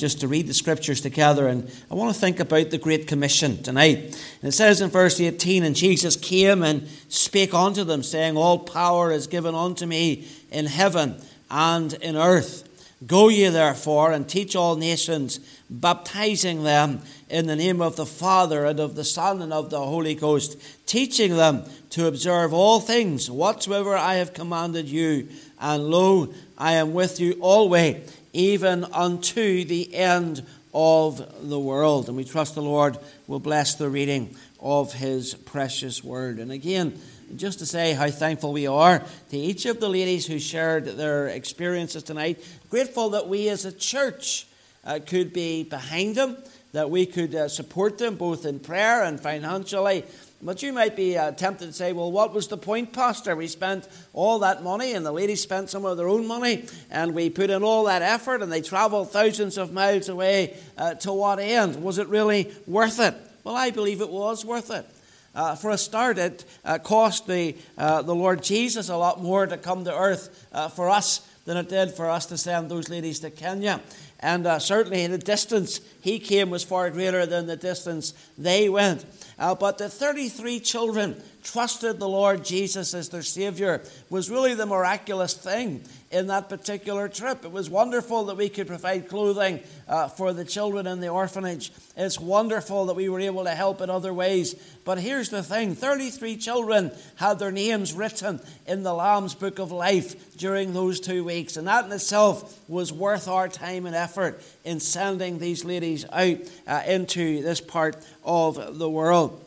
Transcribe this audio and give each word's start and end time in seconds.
just 0.00 0.20
to 0.20 0.28
read 0.28 0.46
the 0.46 0.54
scriptures 0.54 1.02
together, 1.02 1.46
and 1.46 1.70
I 1.90 1.94
want 1.94 2.12
to 2.14 2.18
think 2.18 2.40
about 2.40 2.70
the 2.70 2.78
Great 2.78 3.06
Commission 3.06 3.62
tonight. 3.62 3.98
And 3.98 4.48
it 4.48 4.52
says 4.52 4.80
in 4.80 4.88
verse 4.88 5.20
18, 5.20 5.62
And 5.62 5.76
Jesus 5.76 6.16
came 6.16 6.62
and 6.62 6.88
spake 7.08 7.52
unto 7.52 7.84
them, 7.84 8.02
saying, 8.02 8.36
All 8.36 8.58
power 8.58 9.12
is 9.12 9.26
given 9.26 9.54
unto 9.54 9.84
me 9.86 10.26
in 10.50 10.66
heaven 10.66 11.20
and 11.50 11.92
in 11.92 12.16
earth. 12.16 12.66
Go 13.06 13.28
ye 13.28 13.48
therefore 13.48 14.12
and 14.12 14.28
teach 14.28 14.56
all 14.56 14.76
nations, 14.76 15.38
baptizing 15.70 16.64
them 16.64 17.02
in 17.28 17.46
the 17.46 17.56
name 17.56 17.80
of 17.80 17.96
the 17.96 18.06
Father 18.06 18.64
and 18.64 18.80
of 18.80 18.94
the 18.94 19.04
Son 19.04 19.40
and 19.40 19.52
of 19.52 19.70
the 19.70 19.80
Holy 19.80 20.14
Ghost, 20.14 20.58
teaching 20.86 21.36
them 21.36 21.64
to 21.90 22.06
observe 22.06 22.52
all 22.52 22.80
things 22.80 23.30
whatsoever 23.30 23.96
I 23.96 24.14
have 24.14 24.34
commanded 24.34 24.88
you. 24.88 25.28
And 25.58 25.84
lo, 25.84 26.32
I 26.58 26.72
am 26.72 26.92
with 26.92 27.20
you 27.20 27.38
always 27.40 28.19
even 28.32 28.84
unto 28.84 29.64
the 29.64 29.94
end 29.94 30.44
of 30.72 31.48
the 31.48 31.58
world. 31.58 32.08
And 32.08 32.16
we 32.16 32.24
trust 32.24 32.54
the 32.54 32.62
Lord 32.62 32.98
will 33.26 33.40
bless 33.40 33.74
the 33.74 33.88
reading 33.88 34.36
of 34.60 34.92
his 34.92 35.34
precious 35.34 36.04
word. 36.04 36.38
And 36.38 36.52
again, 36.52 37.00
just 37.36 37.58
to 37.60 37.66
say 37.66 37.92
how 37.92 38.10
thankful 38.10 38.52
we 38.52 38.66
are 38.66 39.02
to 39.30 39.36
each 39.36 39.66
of 39.66 39.80
the 39.80 39.88
ladies 39.88 40.26
who 40.26 40.38
shared 40.38 40.84
their 40.84 41.28
experiences 41.28 42.02
tonight. 42.02 42.44
Grateful 42.68 43.10
that 43.10 43.28
we 43.28 43.48
as 43.48 43.64
a 43.64 43.72
church 43.72 44.46
uh, 44.84 44.98
could 45.04 45.32
be 45.32 45.62
behind 45.62 46.16
them, 46.16 46.36
that 46.72 46.90
we 46.90 47.06
could 47.06 47.34
uh, 47.34 47.48
support 47.48 47.98
them 47.98 48.16
both 48.16 48.44
in 48.44 48.58
prayer 48.58 49.04
and 49.04 49.20
financially. 49.20 50.04
But 50.42 50.62
you 50.62 50.72
might 50.72 50.96
be 50.96 51.18
uh, 51.18 51.32
tempted 51.32 51.66
to 51.66 51.72
say, 51.72 51.92
well, 51.92 52.10
what 52.10 52.32
was 52.32 52.48
the 52.48 52.56
point, 52.56 52.94
Pastor? 52.94 53.36
We 53.36 53.46
spent 53.46 53.86
all 54.14 54.38
that 54.38 54.62
money, 54.62 54.94
and 54.94 55.04
the 55.04 55.12
ladies 55.12 55.42
spent 55.42 55.68
some 55.68 55.84
of 55.84 55.98
their 55.98 56.08
own 56.08 56.26
money, 56.26 56.64
and 56.90 57.14
we 57.14 57.28
put 57.28 57.50
in 57.50 57.62
all 57.62 57.84
that 57.84 58.00
effort, 58.00 58.40
and 58.40 58.50
they 58.50 58.62
traveled 58.62 59.10
thousands 59.10 59.58
of 59.58 59.70
miles 59.72 60.08
away. 60.08 60.56
Uh, 60.78 60.94
to 60.94 61.12
what 61.12 61.40
end? 61.40 61.82
Was 61.82 61.98
it 61.98 62.08
really 62.08 62.50
worth 62.66 63.00
it? 63.00 63.14
Well, 63.44 63.54
I 63.54 63.70
believe 63.70 64.00
it 64.00 64.08
was 64.08 64.42
worth 64.44 64.70
it. 64.70 64.86
Uh, 65.34 65.54
for 65.54 65.70
a 65.70 65.78
start, 65.78 66.18
it 66.18 66.44
uh, 66.64 66.78
cost 66.78 67.26
the, 67.26 67.54
uh, 67.76 68.00
the 68.02 68.14
Lord 68.14 68.42
Jesus 68.42 68.88
a 68.88 68.96
lot 68.96 69.22
more 69.22 69.46
to 69.46 69.58
come 69.58 69.84
to 69.84 69.94
earth 69.94 70.48
uh, 70.52 70.68
for 70.68 70.88
us 70.88 71.20
than 71.44 71.56
it 71.56 71.68
did 71.68 71.92
for 71.92 72.08
us 72.08 72.26
to 72.26 72.38
send 72.38 72.70
those 72.70 72.88
ladies 72.88 73.20
to 73.20 73.30
Kenya. 73.30 73.80
And 74.20 74.46
certainly 74.60 75.06
the 75.06 75.16
distance 75.16 75.80
he 76.02 76.18
came 76.18 76.50
was 76.50 76.62
far 76.62 76.90
greater 76.90 77.24
than 77.24 77.46
the 77.46 77.56
distance 77.56 78.12
they 78.36 78.68
went. 78.68 79.04
Uh, 79.40 79.54
but 79.54 79.78
the 79.78 79.88
33 79.88 80.60
children 80.60 81.20
trusted 81.42 81.98
the 81.98 82.08
Lord 82.08 82.44
Jesus 82.44 82.94
as 82.94 83.08
their 83.08 83.22
Savior 83.22 83.82
was 84.08 84.30
really 84.30 84.54
the 84.54 84.66
miraculous 84.66 85.34
thing 85.34 85.82
in 86.10 86.26
that 86.26 86.48
particular 86.48 87.08
trip. 87.08 87.44
It 87.44 87.52
was 87.52 87.70
wonderful 87.70 88.24
that 88.24 88.36
we 88.36 88.48
could 88.48 88.66
provide 88.66 89.08
clothing 89.08 89.60
uh, 89.88 90.08
for 90.08 90.32
the 90.32 90.44
children 90.44 90.86
in 90.86 91.00
the 91.00 91.08
orphanage. 91.08 91.70
It's 91.96 92.18
wonderful 92.18 92.86
that 92.86 92.96
we 92.96 93.08
were 93.08 93.20
able 93.20 93.44
to 93.44 93.50
help 93.54 93.80
in 93.80 93.90
other 93.90 94.12
ways. 94.12 94.54
But 94.84 94.98
here's 94.98 95.28
the 95.28 95.42
thing 95.42 95.74
33 95.74 96.36
children 96.36 96.90
had 97.16 97.38
their 97.38 97.52
names 97.52 97.92
written 97.92 98.40
in 98.66 98.82
the 98.82 98.94
Lamb's 98.94 99.34
Book 99.34 99.58
of 99.58 99.70
Life 99.70 100.36
during 100.36 100.72
those 100.72 100.98
two 100.98 101.24
weeks. 101.24 101.56
And 101.56 101.68
that 101.68 101.84
in 101.84 101.92
itself 101.92 102.58
was 102.68 102.92
worth 102.92 103.28
our 103.28 103.48
time 103.48 103.86
and 103.86 103.94
effort 103.94 104.42
in 104.64 104.80
sending 104.80 105.38
these 105.38 105.64
ladies 105.64 106.04
out 106.10 106.38
uh, 106.66 106.82
into 106.86 107.42
this 107.42 107.60
part 107.60 107.96
of 108.24 108.78
the 108.78 108.90
world. 108.90 109.44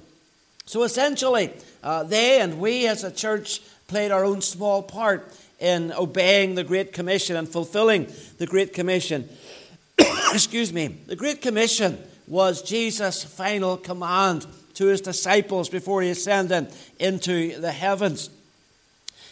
So 0.66 0.84
essentially, 0.84 1.52
uh, 1.84 2.04
they 2.04 2.40
and 2.40 2.60
we 2.60 2.88
as 2.88 3.04
a 3.04 3.12
church 3.12 3.62
played 3.88 4.12
our 4.12 4.24
own 4.24 4.42
small 4.42 4.82
part 4.82 5.36
in 5.60 5.92
obeying 5.94 6.56
the 6.56 6.64
Great 6.64 6.94
Commission 6.94 7.36
and 7.36 7.48
fulfilling 7.48 8.12
the 8.38 8.48
Great 8.48 8.74
Commission. 8.74 9.30
Excuse 10.34 10.74
me. 10.74 10.88
The 10.88 11.16
Great 11.16 11.42
Commission 11.42 12.02
was 12.28 12.62
Jesus' 12.62 13.24
final 13.24 13.78
command 13.78 14.46
to 14.76 14.88
his 14.88 15.02
disciples 15.02 15.70
before 15.70 16.02
he 16.02 16.10
ascended 16.10 16.74
into 17.00 17.60
the 17.60 17.72
heavens. 17.72 18.30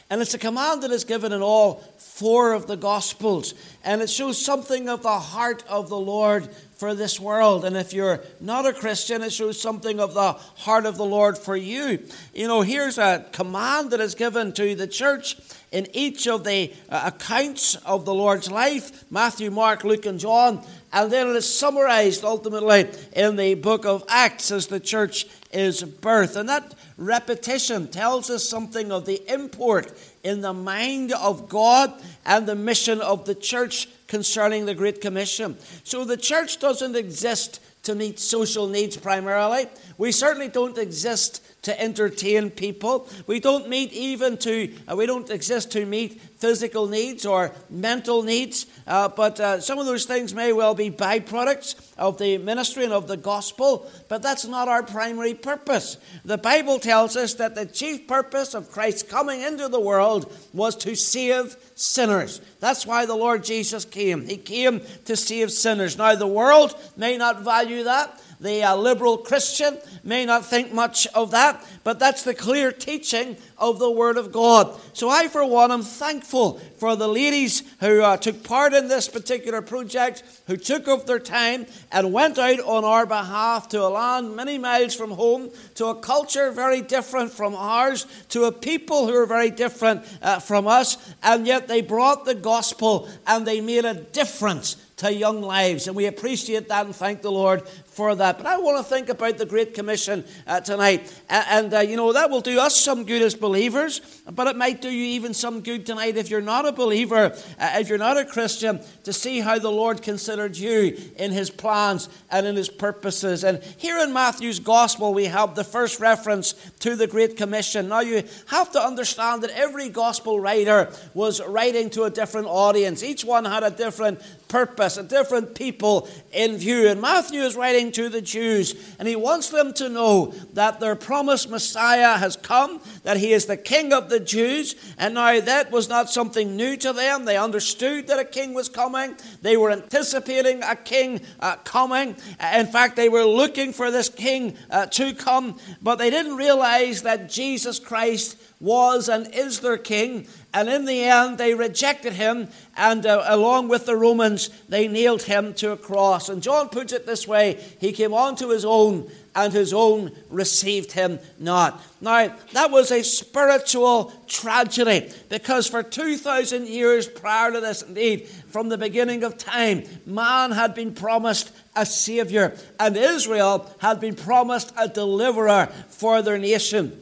And 0.10 0.22
it's 0.22 0.34
a 0.34 0.38
command 0.38 0.84
that 0.84 0.92
is 0.92 1.06
given 1.06 1.32
in 1.32 1.42
all 1.42 1.76
four 1.98 2.54
of 2.54 2.68
the 2.68 2.76
Gospels. 2.76 3.54
And 3.84 4.02
it 4.02 4.10
shows 4.10 4.38
something 4.38 4.90
of 4.90 5.04
the 5.04 5.20
heart 5.20 5.64
of 5.68 5.90
the 5.90 6.00
Lord 6.00 6.50
for 6.82 6.96
this 6.96 7.20
world. 7.20 7.64
And 7.64 7.78
if 7.78 7.94
you're 7.94 8.22
not 8.40 8.66
a 8.66 8.74
Christian, 8.74 9.22
it 9.22 9.32
shows 9.32 9.62
something 9.62 10.00
of 10.00 10.16
the 10.16 10.34
heart 10.34 10.88
of 10.88 10.98
the 10.98 11.06
Lord 11.06 11.38
for 11.38 11.56
you. 11.56 12.04
You 12.34 12.48
know, 12.48 12.64
here's 12.64 12.98
a 12.98 13.24
command 13.34 13.92
that 13.92 14.00
is 14.00 14.16
given 14.16 14.52
to 14.54 14.74
the 14.74 14.88
church 14.88 15.38
in 15.72 15.86
each 15.94 16.28
of 16.28 16.44
the 16.44 16.74
uh, 16.90 17.12
accounts 17.14 17.76
of 17.86 18.06
the 18.06 18.16
Lord's 18.16 18.50
life 18.50 19.06
Matthew, 19.12 19.52
Mark, 19.52 19.84
Luke, 19.84 20.08
and 20.08 20.20
John. 20.20 20.66
And 20.92 21.12
then 21.12 21.28
it 21.28 21.36
is 21.36 21.48
summarized 21.48 22.24
ultimately 22.24 22.90
in 23.14 23.36
the 23.36 23.54
book 23.54 23.86
of 23.86 24.04
Acts 24.10 24.50
as 24.50 24.66
the 24.66 24.80
church 24.80 25.28
is 25.52 25.84
birthed. 25.84 26.36
And 26.36 26.50
that 26.50 26.74
repetition 26.98 27.90
tells 27.90 28.32
us 28.32 28.44
something 28.44 28.92
of 28.92 29.06
the 29.06 29.22
import 29.32 29.94
in 30.24 30.42
the 30.42 30.54
mind 30.54 31.12
of 31.12 31.48
God 31.48 31.94
and 32.26 32.48
the 32.48 32.56
mission 32.56 33.02
of 33.02 33.26
the 33.26 33.36
church 33.36 33.88
concerning 34.12 34.66
the 34.66 34.76
Great 34.76 35.00
Commission. 35.00 35.58
So 35.86 36.04
the 36.04 36.18
church 36.18 36.60
doesn't 36.60 36.98
exist 36.98 37.62
to 37.84 37.96
meet 37.96 38.20
social 38.20 38.68
needs 38.68 38.98
primarily. 38.98 39.68
We 39.98 40.12
certainly 40.12 40.50
don't 40.50 40.78
exist 40.78 41.44
to 41.64 41.80
entertain 41.80 42.50
people. 42.50 43.08
We 43.28 43.40
don't 43.40 43.70
meet 43.70 43.94
even 43.94 44.38
to, 44.38 44.74
uh, 44.90 44.96
we 44.96 45.06
don't 45.06 45.30
exist 45.30 45.72
to 45.74 45.86
meet 45.86 46.20
physical 46.38 46.88
needs 46.88 47.24
or 47.24 47.52
mental 47.70 48.24
needs, 48.24 48.66
uh, 48.88 49.08
but 49.10 49.40
uh, 49.40 49.62
some 49.62 49.78
of 49.78 49.86
those 49.86 50.06
things 50.06 50.34
may 50.34 50.54
well 50.54 50.74
be 50.74 50.90
byproducts 50.90 51.76
of 52.00 52.18
the 52.18 52.40
ministry 52.40 52.84
and 52.84 52.94
of 52.94 53.08
the 53.08 53.18
gospel, 53.18 53.90
but 54.10 54.24
that's 54.24 54.46
not 54.46 54.68
our 54.68 54.82
primary 54.82 55.36
purpose. 55.36 55.98
The 56.26 56.40
Bible 56.40 56.80
tells 56.80 57.16
us 57.16 57.36
that 57.36 57.54
the 57.54 57.68
chief 57.68 58.08
purpose 58.08 58.56
of 58.56 58.72
Christ 58.72 59.08
coming 59.08 59.42
into 59.42 59.68
the 59.68 59.80
world 59.80 60.36
was 60.52 60.76
to 60.78 60.96
save 60.96 61.56
sinners. 61.76 62.42
That's 62.60 62.88
why 62.88 63.06
the 63.06 63.16
Lord 63.16 63.44
Jesus 63.44 63.86
came. 63.86 64.26
He 64.26 64.38
came 64.38 64.82
to 65.06 65.16
save 65.16 65.52
sinners. 65.52 65.96
Now, 65.96 66.16
the 66.16 66.26
world 66.26 66.76
may 66.98 67.18
not 67.18 67.44
value 67.44 67.71
that. 67.80 68.22
The 68.42 68.64
uh, 68.64 68.76
liberal 68.76 69.20
Christian 69.20 69.78
may 70.04 70.26
not 70.26 70.44
think 70.44 70.74
much 70.74 71.06
of 71.14 71.30
that, 71.30 71.64
but 71.84 72.00
that's 72.00 72.24
the 72.24 72.34
clear 72.34 72.72
teaching 72.72 73.38
of 73.56 73.78
the 73.78 73.92
Word 73.92 74.18
of 74.18 74.32
God. 74.32 74.80
So 74.94 75.10
I, 75.10 75.28
for 75.28 75.46
one, 75.46 75.72
am 75.72 75.84
thankful 75.84 76.60
for 76.78 76.96
the 76.96 77.08
ladies 77.08 77.62
who 77.80 78.02
uh, 78.02 78.18
took 78.18 78.44
part 78.44 78.74
in 78.74 78.88
this 78.88 79.08
particular 79.08 79.62
project, 79.62 80.24
who 80.48 80.58
took 80.58 80.88
up 80.88 81.06
their 81.06 81.20
time 81.20 81.68
and 81.92 82.12
went 82.12 82.40
out 82.40 82.60
on 82.62 82.84
our 82.84 83.06
behalf 83.06 83.70
to 83.70 83.84
a 83.84 83.90
land 83.90 84.36
many 84.36 84.58
miles 84.58 84.96
from 84.96 85.12
home, 85.12 85.52
to 85.76 85.86
a 85.86 85.96
culture 85.96 86.52
very 86.52 86.82
different 86.82 87.32
from 87.32 87.54
ours, 87.54 88.08
to 88.30 88.46
a 88.46 88.52
people 88.52 89.06
who 89.06 89.14
are 89.14 89.28
very 89.28 89.52
different 89.52 90.04
uh, 90.24 90.40
from 90.40 90.66
us, 90.66 90.98
and 91.22 91.46
yet 91.46 91.68
they 91.68 91.84
brought 91.84 92.26
the 92.26 92.34
gospel 92.34 93.08
and 93.28 93.46
they 93.46 93.62
made 93.62 93.86
a 93.86 93.94
difference 93.94 94.78
to 95.02 95.12
young 95.12 95.42
lives. 95.42 95.88
And 95.88 95.96
we 95.96 96.06
appreciate 96.06 96.68
that 96.70 96.86
and 96.86 96.96
thank 96.96 97.22
the 97.22 97.32
Lord 97.32 97.64
for 98.02 98.16
that. 98.16 98.38
But 98.38 98.48
I 98.48 98.58
want 98.58 98.84
to 98.84 98.84
think 98.84 99.10
about 99.10 99.38
the 99.38 99.46
Great 99.46 99.76
Commission 99.76 100.26
uh, 100.48 100.60
tonight. 100.60 101.14
And, 101.30 101.72
uh, 101.72 101.82
you 101.82 101.96
know, 101.96 102.14
that 102.14 102.32
will 102.32 102.42
do 102.42 102.60
us 102.60 102.76
some 102.76 103.06
good 103.06 103.22
as 103.22 103.36
believers, 103.36 104.02
but 104.26 104.48
it 104.48 104.56
might 104.56 104.82
do 104.82 104.90
you 104.90 105.06
even 105.18 105.36
some 105.36 105.62
good 105.62 105.86
tonight 105.86 106.18
if 106.18 106.28
you're 106.32 106.42
not 106.42 106.68
a 106.68 106.72
believer, 106.72 107.32
uh, 107.60 107.76
if 107.76 107.90
you're 107.90 108.00
not 108.00 108.18
a 108.18 108.26
Christian, 108.26 108.80
to 109.04 109.14
see 109.14 109.40
how 109.40 109.60
the 109.60 109.70
Lord 109.70 110.02
considered 110.02 110.58
you 110.58 110.98
in 111.16 111.32
his 111.32 111.52
plans 111.52 112.10
and 112.32 112.48
in 112.48 112.56
his 112.56 112.70
purposes. 112.70 113.44
And 113.44 113.62
here 113.78 114.00
in 114.00 114.12
Matthew's 114.14 114.60
Gospel, 114.60 115.14
we 115.14 115.26
have 115.26 115.54
the 115.54 115.64
first 115.64 116.00
reference 116.00 116.54
to 116.80 116.96
the 116.96 117.06
Great 117.06 117.38
Commission. 117.38 117.88
Now, 117.88 118.00
you 118.00 118.24
have 118.48 118.72
to 118.72 118.82
understand 118.82 119.44
that 119.44 119.52
every 119.52 119.90
Gospel 119.90 120.40
writer 120.40 120.92
was 121.14 121.40
writing 121.40 121.92
to 121.92 122.06
a 122.06 122.10
different 122.10 122.48
audience, 122.48 123.04
each 123.04 123.24
one 123.24 123.46
had 123.46 123.62
a 123.62 123.70
different 123.70 124.22
purpose, 124.48 124.98
a 124.98 125.04
different 125.04 125.54
people 125.56 126.10
in 126.34 126.58
view. 126.58 126.88
And 126.88 127.00
Matthew 127.00 127.42
is 127.42 127.56
writing 127.56 127.91
to 127.92 128.10
the 128.10 128.22
Jews, 128.22 128.96
and 129.00 129.08
he 129.08 129.16
wants 129.16 129.50
them 129.50 129.74
to 129.74 129.90
know 129.90 130.34
that 130.54 130.80
their 130.80 130.96
promised 130.96 131.50
Messiah 131.50 132.18
has 132.18 132.36
come, 132.36 132.82
that 133.04 133.18
he 133.18 133.34
is 133.34 133.46
the 133.46 133.58
King 133.58 133.94
of 133.94 134.10
the 134.10 134.20
Jews. 134.20 134.76
And 134.98 135.14
now 135.14 135.40
that 135.40 135.72
was 135.72 135.90
not 135.90 136.10
something 136.10 136.56
new 136.56 136.78
to 136.78 136.94
them. 136.94 137.26
They 137.26 137.38
understood 137.38 138.08
that 138.08 138.20
a 138.20 138.26
king 138.26 138.54
was 138.54 138.70
coming, 138.70 139.16
they 139.42 139.58
were 139.58 139.72
anticipating 139.72 140.64
a 140.64 140.76
king 140.76 141.22
uh, 141.40 141.58
coming. 141.58 142.16
In 142.54 142.68
fact, 142.68 142.96
they 142.96 143.10
were 143.10 143.26
looking 143.26 143.74
for 143.74 143.92
this 143.92 144.10
king 144.10 144.58
uh, 144.70 144.86
to 144.88 145.14
come, 145.14 145.60
but 145.82 145.96
they 145.96 146.10
didn't 146.10 146.36
realize 146.36 147.04
that 147.04 147.30
Jesus 147.30 147.80
Christ 147.80 148.38
was 148.60 149.10
and 149.10 149.34
is 149.34 149.60
their 149.60 149.78
king 149.78 150.28
And 150.54 150.68
in 150.70 150.86
the 150.86 151.04
end, 151.04 151.38
they 151.38 151.54
rejected 151.54 152.14
him, 152.14 152.50
and 152.76 153.06
uh, 153.06 153.24
along 153.28 153.70
with 153.70 153.86
the 153.86 153.96
Romans, 153.96 154.50
they 154.68 154.88
nailed 154.90 155.24
him 155.24 155.54
to 155.56 155.72
a 155.72 155.78
cross. 155.78 156.28
And 156.28 156.44
John 156.44 156.68
puts 156.68 156.92
it 156.92 157.06
this 157.06 157.26
way 157.26 157.64
He 157.80 157.94
came 157.94 158.14
unto 158.14 158.50
his 158.50 158.66
own, 158.66 159.10
and 159.34 159.54
his 159.54 159.72
own 159.72 160.12
received 160.30 160.92
him 160.92 161.20
not. 161.40 161.82
Now, 162.02 162.36
that 162.52 162.70
was 162.70 162.92
a 162.92 163.02
spiritual 163.02 164.12
tragedy 164.28 165.10
because 165.30 165.68
for 165.68 165.84
2,000 165.84 166.68
years 166.68 167.08
prior 167.08 167.54
to 167.54 167.62
this, 167.62 167.82
indeed, 167.82 168.28
from 168.28 168.68
the 168.68 168.78
beginning 168.78 169.24
of 169.24 169.38
time, 169.38 169.84
man 170.06 170.52
had 170.52 170.76
been 170.76 170.94
promised 170.94 171.54
a 171.78 171.86
Savior, 171.86 172.58
and 172.78 172.98
Israel 172.98 173.74
had 173.80 174.02
been 174.02 174.16
promised 174.16 174.74
a 174.78 174.90
deliverer 174.90 175.68
for 175.88 176.22
their 176.22 176.38
nation. 176.38 177.02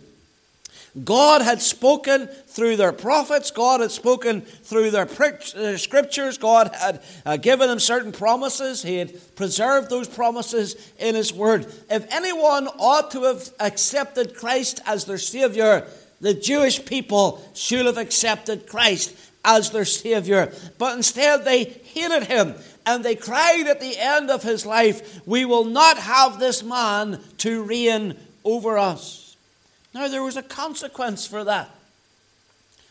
God 1.04 1.42
had 1.42 1.62
spoken 1.62 2.28
through 2.28 2.75
their 2.75 2.92
prophets, 2.92 3.51
God 3.51 3.81
had 3.81 3.92
spoken 3.92 4.42
through 4.42 4.92
their 4.92 5.07
uh, 5.07 5.78
scriptures, 5.78 6.38
God 6.38 6.74
had 6.74 7.01
uh, 7.25 7.38
given 7.38 7.68
them 7.68 7.80
certain 7.80 8.12
promises, 8.12 8.81
He 8.81 8.98
had 8.98 9.36
preserved 9.36 9.90
those 9.90 10.07
promises 10.07 10.75
in 10.98 11.16
His 11.16 11.31
Word. 11.31 11.68
If 11.90 12.07
anyone 12.12 12.68
ought 12.80 13.12
to 13.12 13.24
have 13.24 13.50
accepted 13.60 14.36
Christ 14.36 14.81
as 14.86 15.06
their 15.06 15.18
Savior, 15.18 15.88
the 16.22 16.34
Jewish 16.34 16.84
people 16.84 17.44
should 17.54 17.86
have 17.86 17.98
accepted 17.98 18.68
Christ 18.68 19.16
as 19.45 19.72
their 19.72 19.86
Savior. 19.86 20.54
But 20.78 20.98
instead, 20.98 21.45
they 21.45 21.63
hated 21.63 22.24
Him 22.24 22.56
and 22.86 23.04
they 23.04 23.16
cried 23.16 23.68
at 23.68 23.80
the 23.80 23.98
end 23.98 24.30
of 24.30 24.44
His 24.44 24.66
life, 24.66 25.25
We 25.25 25.45
will 25.45 25.66
not 25.66 25.98
have 25.98 26.40
this 26.40 26.63
man 26.63 27.22
to 27.38 27.63
reign 27.63 28.18
over 28.44 28.78
us. 28.78 29.29
Now, 29.94 30.07
there 30.07 30.24
was 30.24 30.38
a 30.38 30.44
consequence 30.44 31.25
for 31.25 31.44
that. 31.44 31.69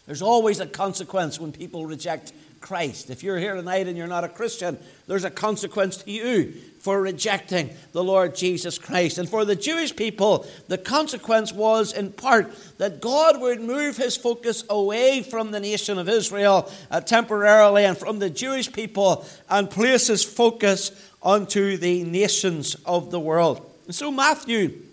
There's 0.06 0.22
always 0.22 0.58
a 0.58 0.66
consequence 0.66 1.38
when 1.38 1.52
people 1.52 1.86
reject 1.86 2.32
Christ. 2.60 3.10
If 3.10 3.22
you're 3.22 3.38
here 3.38 3.54
tonight 3.54 3.86
and 3.86 3.96
you're 3.96 4.06
not 4.06 4.24
a 4.24 4.28
Christian, 4.28 4.78
there's 5.06 5.24
a 5.24 5.30
consequence 5.30 5.98
to 5.98 6.10
you 6.10 6.54
for 6.80 7.00
rejecting 7.00 7.70
the 7.92 8.02
Lord 8.02 8.34
Jesus 8.34 8.78
Christ. 8.78 9.18
And 9.18 9.28
for 9.28 9.44
the 9.44 9.54
Jewish 9.54 9.94
people, 9.94 10.46
the 10.66 10.78
consequence 10.78 11.52
was 11.52 11.92
in 11.92 12.12
part 12.12 12.52
that 12.78 13.00
God 13.00 13.40
would 13.40 13.60
move 13.60 13.96
his 13.96 14.16
focus 14.16 14.64
away 14.68 15.22
from 15.22 15.50
the 15.50 15.60
nation 15.60 15.98
of 15.98 16.08
Israel 16.08 16.70
uh, 16.90 17.00
temporarily 17.00 17.84
and 17.84 17.96
from 17.96 18.18
the 18.18 18.30
Jewish 18.30 18.72
people 18.72 19.24
and 19.48 19.70
place 19.70 20.08
his 20.08 20.24
focus 20.24 20.90
onto 21.22 21.76
the 21.76 22.02
nations 22.04 22.76
of 22.86 23.10
the 23.10 23.20
world. 23.20 23.64
And 23.86 23.94
so, 23.94 24.10
Matthew 24.10 24.87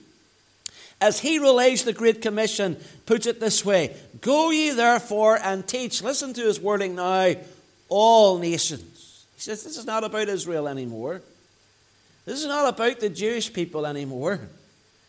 as 1.02 1.20
he 1.20 1.40
relays 1.40 1.84
the 1.84 1.94
Great 1.94 2.22
Commission, 2.22 2.78
puts 3.06 3.28
it 3.28 3.40
this 3.40 3.66
way 3.66 3.96
Go 4.22 4.50
ye 4.52 4.72
therefore 4.72 5.38
and 5.42 5.68
teach, 5.68 6.02
listen 6.02 6.34
to 6.34 6.42
his 6.42 6.60
wording 6.60 6.96
now, 6.96 7.36
all 7.90 8.38
nations. 8.38 9.26
He 9.36 9.42
says, 9.42 9.64
This 9.64 9.78
is 9.78 9.86
not 9.86 10.04
about 10.04 10.30
Israel 10.30 10.68
anymore. 10.68 11.22
This 12.26 12.40
is 12.40 12.48
not 12.48 12.68
about 12.68 13.00
the 13.00 13.10
Jewish 13.10 13.54
people 13.54 13.86
anymore. 13.86 14.40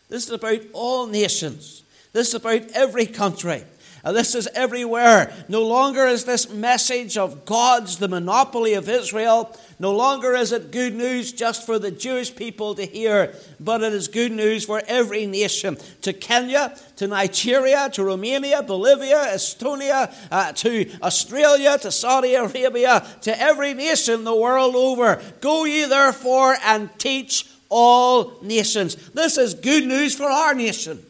This 0.09 0.25
is 0.25 0.31
about 0.31 0.61
all 0.73 1.07
nations. 1.07 1.83
This 2.13 2.29
is 2.29 2.35
about 2.35 2.71
every 2.73 3.07
country. 3.07 3.65
This 4.13 4.35
is 4.35 4.49
everywhere. 4.55 5.33
No 5.49 5.67
longer 5.67 6.07
is 6.07 6.25
this 6.25 6.49
message 6.49 7.19
of 7.19 7.45
God's 7.45 7.99
the 7.99 8.09
monopoly 8.09 8.75
of 8.75 8.89
Israel. 8.89 9.57
No 9.79 9.93
longer 9.93 10.35
is 10.35 10.53
it 10.53 10.71
good 10.71 10.95
news 10.95 11.33
just 11.33 11.67
for 11.67 11.79
the 11.79 11.91
Jewish 11.91 12.35
people 12.35 12.75
to 12.77 12.87
hear, 12.87 13.35
but 13.59 13.83
it 13.83 13.93
is 13.93 14.09
good 14.09 14.33
news 14.33 14.65
for 14.65 14.81
every 14.87 15.27
nation. 15.27 15.77
To 16.03 16.13
Kenya, 16.13 16.77
to 16.97 17.07
Nigeria, 17.07 17.91
to 17.93 18.05
Romania, 18.05 18.63
Bolivia, 18.63 19.27
Estonia, 19.35 20.15
uh, 20.31 20.53
to 20.53 20.91
Australia, 21.03 21.77
to 21.79 21.91
Saudi 21.91 22.35
Arabia, 22.35 23.05
to 23.23 23.41
every 23.41 23.75
nation 23.75 24.25
the 24.25 24.35
world 24.35 24.77
over. 24.77 25.21
Go 25.41 25.65
ye 25.65 25.85
therefore 25.85 26.57
and 26.65 26.91
teach 26.99 27.51
all 27.69 28.39
nations. 28.43 28.95
This 29.11 29.37
is 29.37 29.55
good 29.55 29.85
news 29.85 30.15
for 30.15 30.27
our 30.27 30.55
nation. 30.55 31.05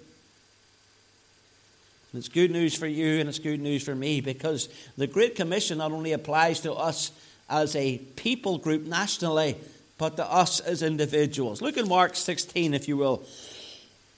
It's 2.17 2.29
good 2.29 2.51
news 2.51 2.75
for 2.75 2.87
you 2.87 3.21
and 3.21 3.29
it's 3.29 3.39
good 3.39 3.61
news 3.61 3.85
for 3.85 3.95
me 3.95 4.21
because 4.21 4.69
the 4.97 5.07
Great 5.07 5.35
Commission 5.35 5.79
not 5.79 5.93
only 5.93 6.13
applies 6.13 6.61
to 6.61 6.73
us 6.73 7.13
as 7.49 7.77
a 7.77 7.99
people 8.17 8.59
group 8.59 8.83
nationally, 8.83 9.57
but 9.99 10.17
to 10.17 10.31
us 10.31 10.61
as 10.61 10.83
individuals. 10.83 11.63
Look 11.63 11.77
at 11.77 11.87
Mark 11.87 12.17
16, 12.17 12.75
if 12.75 12.89
you 12.89 12.97
will. 12.97 13.23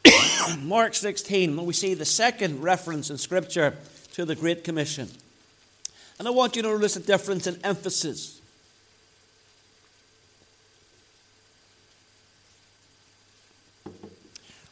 Mark 0.61 0.95
16, 0.95 1.57
when 1.57 1.67
we 1.67 1.73
see 1.73 1.95
the 1.95 2.05
second 2.05 2.63
reference 2.63 3.11
in 3.11 3.19
Scripture 3.19 3.77
to 4.13 4.25
the 4.25 4.35
Great 4.35 4.65
Commission. 4.65 5.09
And 6.19 6.27
I 6.27 6.31
want 6.33 6.57
you 6.57 6.63
to 6.63 6.69
notice 6.69 6.97
a 6.97 7.01
difference 7.01 7.47
in 7.47 7.59
emphasis. 7.63 8.41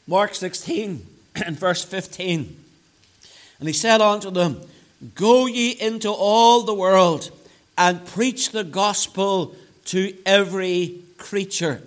Mark 0.09 0.35
16 0.35 1.07
and 1.35 1.59
verse 1.59 1.85
15. 1.85 2.65
And 3.59 3.69
he 3.69 3.73
said 3.73 4.01
unto 4.01 4.31
them, 4.31 4.61
Go 5.15 5.47
ye 5.47 5.71
into 5.71 6.11
all 6.11 6.63
the 6.63 6.75
world 6.75 7.31
and 7.77 8.07
preach 8.07 8.51
the 8.51 8.65
gospel 8.65 9.55
to 9.87 10.17
every 10.25 11.03
creature. 11.19 11.83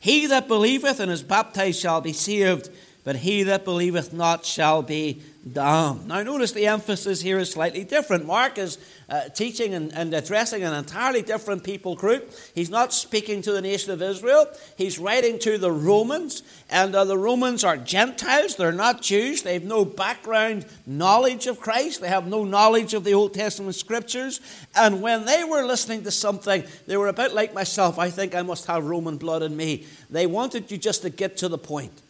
He 0.00 0.26
that 0.26 0.48
believeth 0.48 1.00
and 1.00 1.10
is 1.10 1.22
baptized 1.22 1.80
shall 1.80 2.00
be 2.00 2.12
saved, 2.12 2.70
but 3.08 3.16
he 3.16 3.44
that 3.44 3.64
believeth 3.64 4.12
not 4.12 4.44
shall 4.44 4.82
be 4.82 5.22
damned. 5.50 6.08
Now, 6.08 6.22
notice 6.22 6.52
the 6.52 6.66
emphasis 6.66 7.22
here 7.22 7.38
is 7.38 7.50
slightly 7.50 7.82
different. 7.82 8.26
Mark 8.26 8.58
is 8.58 8.76
uh, 9.08 9.30
teaching 9.30 9.72
and, 9.72 9.90
and, 9.94 10.12
addressing 10.12 10.62
an 10.62 10.74
entirely 10.74 11.22
different 11.22 11.64
people 11.64 11.96
group. 11.96 12.30
He's 12.54 12.68
not 12.68 12.92
speaking 12.92 13.40
to 13.40 13.52
the 13.52 13.62
nation 13.62 13.92
of 13.92 14.02
Israel, 14.02 14.46
he's 14.76 14.98
writing 14.98 15.38
to 15.38 15.56
the 15.56 15.72
Romans. 15.72 16.42
And 16.68 16.94
uh, 16.94 17.06
the 17.06 17.16
Romans 17.16 17.64
are 17.64 17.78
Gentiles, 17.78 18.56
they're 18.56 18.72
not 18.72 19.00
Jews. 19.00 19.40
They 19.40 19.54
have 19.54 19.64
no 19.64 19.86
background 19.86 20.66
knowledge 20.84 21.46
of 21.46 21.60
Christ, 21.60 22.02
they 22.02 22.08
have 22.08 22.26
no 22.26 22.44
knowledge 22.44 22.92
of 22.92 23.04
the 23.04 23.14
Old 23.14 23.32
Testament 23.32 23.74
scriptures. 23.74 24.42
And 24.74 25.00
when 25.00 25.24
they 25.24 25.44
were 25.44 25.64
listening 25.64 26.04
to 26.04 26.10
something, 26.10 26.62
they 26.86 26.98
were 26.98 27.08
about 27.08 27.32
like 27.32 27.54
myself. 27.54 27.98
I 27.98 28.10
think 28.10 28.34
I 28.34 28.42
must 28.42 28.66
have 28.66 28.84
Roman 28.84 29.16
blood 29.16 29.42
in 29.42 29.56
me. 29.56 29.86
They 30.10 30.26
wanted 30.26 30.70
you 30.70 30.76
just 30.76 31.00
to 31.00 31.08
get 31.08 31.38
to 31.38 31.48
the 31.48 31.56
point. 31.56 32.02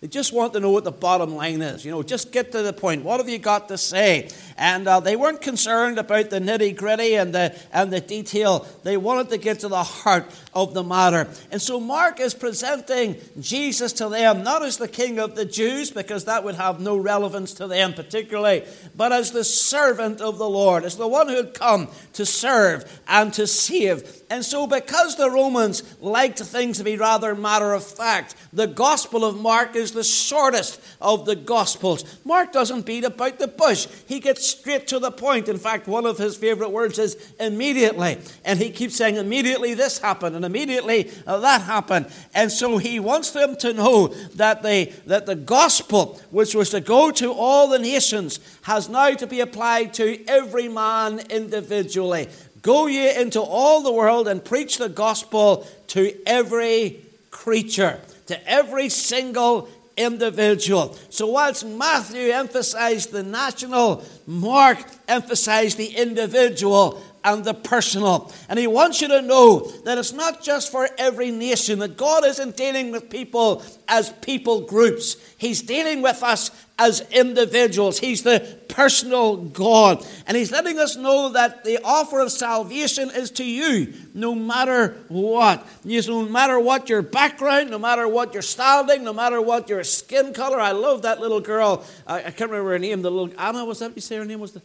They 0.00 0.08
just 0.08 0.32
want 0.32 0.54
to 0.54 0.60
know 0.60 0.70
what 0.70 0.84
the 0.84 0.92
bottom 0.92 1.34
line 1.34 1.60
is. 1.60 1.84
You 1.84 1.90
know, 1.90 2.02
just 2.02 2.32
get 2.32 2.52
to 2.52 2.62
the 2.62 2.72
point. 2.72 3.04
What 3.04 3.20
have 3.20 3.28
you 3.28 3.38
got 3.38 3.68
to 3.68 3.76
say? 3.76 4.30
And 4.56 4.88
uh, 4.88 5.00
they 5.00 5.14
weren't 5.14 5.42
concerned 5.42 5.98
about 5.98 6.30
the 6.30 6.40
nitty 6.40 6.74
gritty 6.74 7.16
and 7.16 7.34
the, 7.34 7.54
and 7.70 7.92
the 7.92 8.00
detail. 8.00 8.66
They 8.82 8.96
wanted 8.96 9.28
to 9.28 9.36
get 9.36 9.60
to 9.60 9.68
the 9.68 9.82
heart 9.82 10.24
of 10.54 10.72
the 10.72 10.82
matter. 10.82 11.28
And 11.50 11.60
so 11.60 11.78
Mark 11.78 12.18
is 12.18 12.32
presenting 12.32 13.16
Jesus 13.40 13.92
to 13.94 14.08
them, 14.08 14.42
not 14.42 14.62
as 14.62 14.78
the 14.78 14.88
king 14.88 15.18
of 15.18 15.34
the 15.34 15.44
Jews, 15.44 15.90
because 15.90 16.24
that 16.24 16.44
would 16.44 16.54
have 16.54 16.80
no 16.80 16.96
relevance 16.96 17.52
to 17.54 17.66
them 17.66 17.92
particularly, 17.92 18.64
but 18.96 19.12
as 19.12 19.32
the 19.32 19.44
servant 19.44 20.22
of 20.22 20.38
the 20.38 20.48
Lord, 20.48 20.84
as 20.84 20.96
the 20.96 21.08
one 21.08 21.28
who 21.28 21.36
had 21.36 21.52
come 21.52 21.88
to 22.14 22.24
serve 22.24 23.02
and 23.06 23.34
to 23.34 23.46
save 23.46 24.20
and 24.30 24.44
so, 24.44 24.68
because 24.68 25.16
the 25.16 25.28
Romans 25.28 25.82
liked 26.00 26.38
things 26.38 26.78
to 26.78 26.84
be 26.84 26.96
rather 26.96 27.34
matter 27.34 27.72
of 27.74 27.84
fact, 27.84 28.36
the 28.52 28.68
Gospel 28.68 29.24
of 29.24 29.36
Mark 29.36 29.74
is 29.74 29.89
the 29.92 30.04
shortest 30.04 30.80
of 31.00 31.26
the 31.26 31.36
Gospels. 31.36 32.18
Mark 32.24 32.52
doesn't 32.52 32.86
beat 32.86 33.04
about 33.04 33.38
the 33.38 33.48
bush, 33.48 33.86
he 34.06 34.20
gets 34.20 34.46
straight 34.46 34.86
to 34.88 34.98
the 34.98 35.10
point. 35.10 35.48
In 35.48 35.58
fact, 35.58 35.86
one 35.86 36.06
of 36.06 36.18
his 36.18 36.36
favorite 36.36 36.70
words 36.70 36.98
is 36.98 37.32
immediately. 37.38 38.18
And 38.44 38.58
he 38.58 38.70
keeps 38.70 38.96
saying, 38.96 39.16
immediately 39.16 39.74
this 39.74 39.98
happened, 39.98 40.36
and 40.36 40.44
immediately 40.44 41.10
uh, 41.26 41.38
that 41.40 41.62
happened. 41.62 42.06
And 42.34 42.50
so, 42.50 42.78
he 42.78 43.00
wants 43.00 43.30
them 43.32 43.56
to 43.56 43.72
know 43.72 44.08
that, 44.34 44.62
they, 44.62 44.86
that 45.06 45.26
the 45.26 45.36
Gospel, 45.36 46.20
which 46.30 46.54
was 46.54 46.70
to 46.70 46.80
go 46.80 47.10
to 47.12 47.32
all 47.32 47.68
the 47.68 47.78
nations, 47.78 48.40
has 48.62 48.88
now 48.88 49.10
to 49.14 49.26
be 49.26 49.40
applied 49.40 49.94
to 49.94 50.24
every 50.26 50.68
man 50.68 51.20
individually. 51.30 52.28
Go 52.62 52.86
ye 52.86 53.14
into 53.14 53.40
all 53.40 53.82
the 53.82 53.92
world 53.92 54.28
and 54.28 54.44
preach 54.44 54.76
the 54.76 54.88
gospel 54.88 55.66
to 55.88 56.14
every 56.26 57.00
creature, 57.30 58.00
to 58.26 58.48
every 58.48 58.88
single 58.88 59.68
individual. 60.00 60.96
So, 61.10 61.26
whilst 61.26 61.64
Matthew 61.64 62.30
emphasized 62.30 63.12
the 63.12 63.22
national, 63.22 64.04
Mark 64.26 64.78
emphasized 65.08 65.76
the 65.76 65.96
individual 65.96 67.02
and 67.24 67.44
the 67.44 67.54
personal. 67.54 68.32
And 68.48 68.58
he 68.58 68.66
wants 68.66 69.00
you 69.00 69.08
to 69.08 69.22
know 69.22 69.60
that 69.84 69.98
it's 69.98 70.12
not 70.12 70.42
just 70.42 70.70
for 70.70 70.88
every 70.98 71.30
nation, 71.30 71.78
that 71.80 71.96
God 71.96 72.24
isn't 72.24 72.56
dealing 72.56 72.90
with 72.90 73.10
people 73.10 73.62
as 73.88 74.10
people 74.20 74.62
groups. 74.62 75.16
He's 75.36 75.62
dealing 75.62 76.02
with 76.02 76.22
us 76.22 76.50
as 76.80 77.02
individuals. 77.10 77.98
He's 77.98 78.22
the 78.22 78.58
personal 78.68 79.36
God. 79.36 80.04
And 80.26 80.36
He's 80.36 80.50
letting 80.50 80.78
us 80.78 80.96
know 80.96 81.28
that 81.30 81.62
the 81.62 81.78
offer 81.84 82.20
of 82.20 82.32
salvation 82.32 83.10
is 83.10 83.30
to 83.32 83.44
you, 83.44 83.92
no 84.14 84.34
matter 84.34 84.96
what. 85.08 85.66
No 85.84 86.24
matter 86.26 86.58
what 86.58 86.88
your 86.88 87.02
background, 87.02 87.70
no 87.70 87.78
matter 87.78 88.08
what 88.08 88.32
your 88.32 88.42
standing, 88.42 89.04
no 89.04 89.12
matter 89.12 89.42
what 89.42 89.68
your 89.68 89.84
skin 89.84 90.32
color. 90.32 90.58
I 90.58 90.72
love 90.72 91.02
that 91.02 91.20
little 91.20 91.40
girl. 91.40 91.84
I, 92.06 92.22
can't 92.22 92.50
remember 92.50 92.70
her 92.70 92.78
name. 92.78 93.02
The 93.02 93.10
little 93.10 93.38
Anna, 93.38 93.64
was 93.66 93.80
that 93.80 93.94
you 93.94 94.00
say 94.00 94.16
her 94.16 94.24
name 94.24 94.40
was? 94.40 94.52
The, 94.52 94.62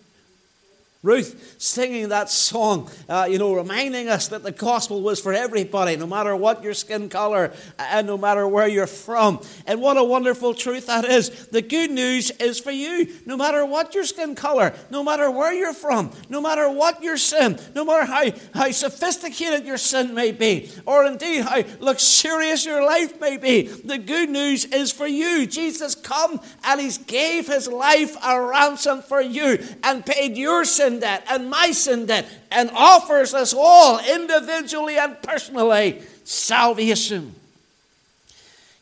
Ruth 1.05 1.55
singing 1.59 2.09
that 2.09 2.31
song, 2.31 2.89
uh, 3.07 3.27
you 3.29 3.37
know, 3.37 3.53
reminding 3.53 4.09
us 4.09 4.27
that 4.29 4.41
the 4.41 4.51
gospel 4.51 5.03
was 5.03 5.21
for 5.21 5.33
everybody, 5.33 5.95
no 5.95 6.07
matter 6.07 6.35
what 6.35 6.63
your 6.63 6.73
skin 6.73 7.09
color 7.09 7.53
and 7.77 8.07
no 8.07 8.17
matter 8.17 8.47
where 8.47 8.67
you're 8.67 8.87
from. 8.87 9.39
And 9.67 9.81
what 9.81 9.97
a 9.97 10.03
wonderful 10.03 10.55
truth 10.55 10.87
that 10.87 11.05
is. 11.05 11.47
The 11.47 11.61
good 11.61 11.91
news 11.91 12.31
is 12.31 12.59
for 12.59 12.71
you, 12.71 13.13
no 13.25 13.37
matter 13.37 13.63
what 13.65 13.93
your 13.93 14.03
skin 14.03 14.33
color, 14.33 14.73
no 14.89 15.03
matter 15.03 15.29
where 15.29 15.53
you're 15.53 15.73
from, 15.73 16.11
no 16.27 16.41
matter 16.41 16.69
what 16.71 17.03
your 17.03 17.17
sin, 17.17 17.59
no 17.75 17.85
matter 17.85 18.05
how, 18.05 18.31
how 18.55 18.71
sophisticated 18.71 19.65
your 19.65 19.77
sin 19.77 20.15
may 20.15 20.31
be, 20.31 20.71
or 20.87 21.05
indeed 21.05 21.41
how 21.41 21.63
luxurious 21.79 22.65
your 22.65 22.83
life 22.83 23.21
may 23.21 23.37
be. 23.37 23.63
The 23.67 23.99
good 23.99 24.29
news 24.29 24.65
is 24.65 24.91
for 24.91 25.07
you. 25.07 25.45
Jesus 25.45 25.93
come 25.93 26.41
and 26.63 26.81
He 26.81 26.91
gave 27.05 27.45
His 27.45 27.67
life 27.67 28.15
a 28.23 28.41
ransom 28.41 29.03
for 29.03 29.21
you 29.21 29.63
and 29.83 30.03
paid 30.03 30.35
your 30.35 30.65
sin 30.65 30.94
sin 30.95 31.01
debt 31.01 31.25
and 31.29 31.49
my 31.49 31.71
sin 31.71 32.05
that, 32.07 32.25
and 32.51 32.69
offers 32.71 33.33
us 33.33 33.53
all 33.55 33.99
individually 33.99 34.97
and 34.97 35.21
personally 35.21 36.01
salvation. 36.23 37.35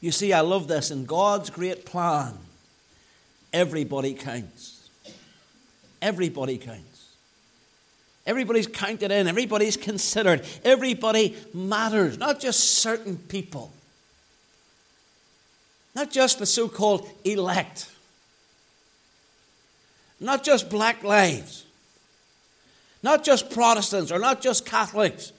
You 0.02 0.12
see, 0.12 0.34
I 0.34 0.42
love 0.42 0.68
this. 0.68 0.92
In 0.92 1.06
God's 1.06 1.50
great 1.50 1.86
plan, 1.86 2.34
everybody 3.52 4.14
counts. 4.14 4.90
Everybody 6.02 6.58
counts. 6.58 6.82
Everybody's 8.26 8.68
counted 8.68 9.12
in, 9.12 9.28
everybody's 9.28 9.76
considered, 9.76 10.46
everybody 10.64 11.36
matters, 11.54 12.18
not 12.18 12.40
just 12.40 12.60
certain 12.62 13.18
people, 13.18 13.70
not 15.94 16.10
just 16.10 16.40
the 16.40 16.46
so 16.46 16.70
called 16.70 17.06
elect, 17.26 17.90
not 20.22 20.42
just 20.42 20.70
black 20.70 21.04
lives, 21.04 21.66
not 23.04 23.24
just 23.24 23.52
Protestants 23.52 24.12
or 24.12 24.18
not 24.18 24.42
just 24.42 24.66
Catholics. 24.66 25.34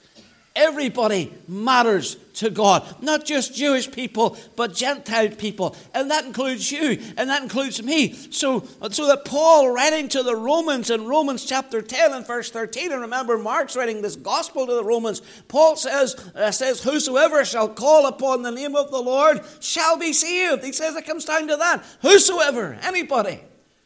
Everybody 0.57 1.35
matters 1.49 2.15
to 2.35 2.49
God. 2.49 3.03
Not 3.03 3.25
just 3.25 3.57
Jewish 3.57 3.91
people, 3.91 4.37
but 4.55 4.73
Gentile 4.73 5.31
people. 5.31 5.75
And 5.93 6.13
that 6.13 6.27
includes 6.27 6.71
you, 6.71 7.03
and 7.17 7.29
that 7.29 7.43
includes 7.43 7.83
me. 7.83 8.13
So, 8.13 8.61
so 8.91 9.09
that 9.09 9.25
Paul, 9.25 9.73
writing 9.73 10.09
to 10.11 10.23
the 10.23 10.37
Romans 10.37 10.91
in 10.91 11.07
Romans 11.07 11.45
chapter 11.45 11.83
10 11.83 12.13
and 12.13 12.25
verse 12.25 12.53
13, 12.53 12.93
and 12.93 13.01
remember 13.01 13.37
Mark's 13.37 13.75
writing 13.75 14.01
this 14.01 14.15
gospel 14.15 14.69
to 14.69 14.75
the 14.75 14.85
Romans, 14.85 15.23
Paul 15.49 15.75
says, 15.75 16.15
uh, 16.37 16.53
says, 16.53 16.85
Whosoever 16.85 17.45
shall 17.45 17.69
call 17.69 18.07
upon 18.07 18.43
the 18.43 18.53
name 18.53 18.77
of 18.77 18.93
the 18.93 19.03
Lord 19.03 19.41
shall 19.59 19.97
be 19.97 20.13
saved. 20.13 20.63
He 20.63 20.73
says 20.73 20.95
it 20.95 21.05
comes 21.05 21.25
down 21.25 21.49
to 21.49 21.57
that. 21.57 21.85
Whosoever, 22.03 22.79
anybody 22.81 23.41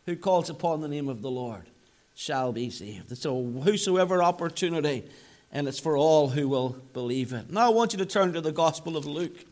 who 0.04 0.16
calls 0.16 0.50
upon 0.50 0.82
the 0.82 0.88
name 0.88 1.08
of 1.08 1.22
the 1.22 1.30
Lord 1.30 1.64
shall 2.18 2.50
be 2.50 2.68
saved. 2.68 3.16
So, 3.16 3.44
whosoever 3.62 4.24
opportunity, 4.24 5.04
and 5.52 5.68
it's 5.68 5.78
for 5.78 5.96
all 5.96 6.30
who 6.30 6.48
will 6.48 6.70
believe 6.92 7.32
it. 7.32 7.48
Now, 7.48 7.66
I 7.66 7.68
want 7.68 7.92
you 7.92 7.98
to 8.00 8.06
turn 8.06 8.32
to 8.32 8.40
the 8.40 8.50
Gospel 8.50 8.96
of 8.96 9.06
Luke, 9.06 9.44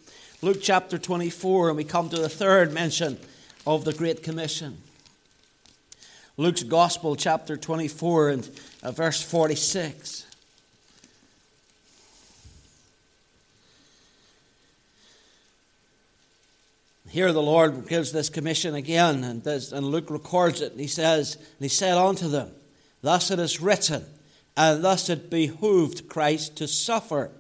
Luke 0.43 0.59
chapter 0.61 0.99
24, 0.99 1.69
and 1.69 1.77
we 1.77 1.85
come 1.85 2.09
to 2.09 2.17
the 2.19 2.29
third 2.29 2.73
mention 2.73 3.19
of 3.69 3.85
the 3.85 3.93
Great 3.93 4.25
Commission. 4.25 4.79
Luke's 6.37 6.65
Gospel, 6.65 7.15
chapter 7.15 7.57
24, 7.57 8.31
and 8.31 8.51
uh, 8.83 8.91
verse 8.91 9.23
46. 9.23 10.26
Here 17.09 17.33
the 17.33 17.43
Lord 17.43 17.89
gives 17.89 18.13
this 18.13 18.29
commission 18.29 18.75
again, 18.75 19.23
and, 19.23 19.43
this, 19.43 19.73
and 19.73 19.87
Luke 19.87 20.11
records 20.11 20.61
it. 20.61 20.73
And 20.73 20.81
he 20.81 20.89
says, 20.89 21.37
And 21.37 21.45
he 21.61 21.69
said 21.69 21.97
unto 21.97 22.29
them, 22.29 22.51
Thus 23.01 23.31
it 23.31 23.39
is 23.39 23.61
written, 23.61 24.05
and 24.57 24.83
thus 24.83 25.09
it 25.09 25.31
behooved 25.31 26.09
Christ 26.09 26.57
to 26.57 26.67
suffer, 26.67 27.31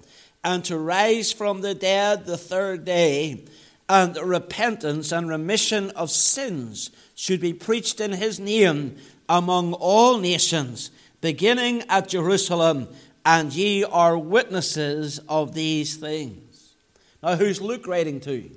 and 0.44 0.64
to 0.66 0.78
rise 0.78 1.32
from 1.32 1.60
the 1.60 1.74
dead 1.74 2.26
the 2.26 2.38
third 2.38 2.84
day, 2.84 3.44
and 3.88 4.16
repentance 4.16 5.12
and 5.12 5.28
remission 5.28 5.90
of 5.90 6.10
sins 6.10 6.90
should 7.14 7.40
be 7.40 7.52
preached 7.52 8.00
in 8.00 8.12
his 8.12 8.38
name 8.38 8.96
among 9.28 9.72
all 9.74 10.18
nations, 10.18 10.90
beginning 11.20 11.82
at 11.88 12.08
Jerusalem, 12.08 12.88
and 13.24 13.52
ye 13.52 13.82
are 13.82 14.16
witnesses 14.16 15.18
of 15.28 15.54
these 15.54 15.96
things. 15.96 16.74
Now, 17.22 17.34
who's 17.34 17.60
Luke 17.60 17.88
writing 17.88 18.20
to? 18.20 18.50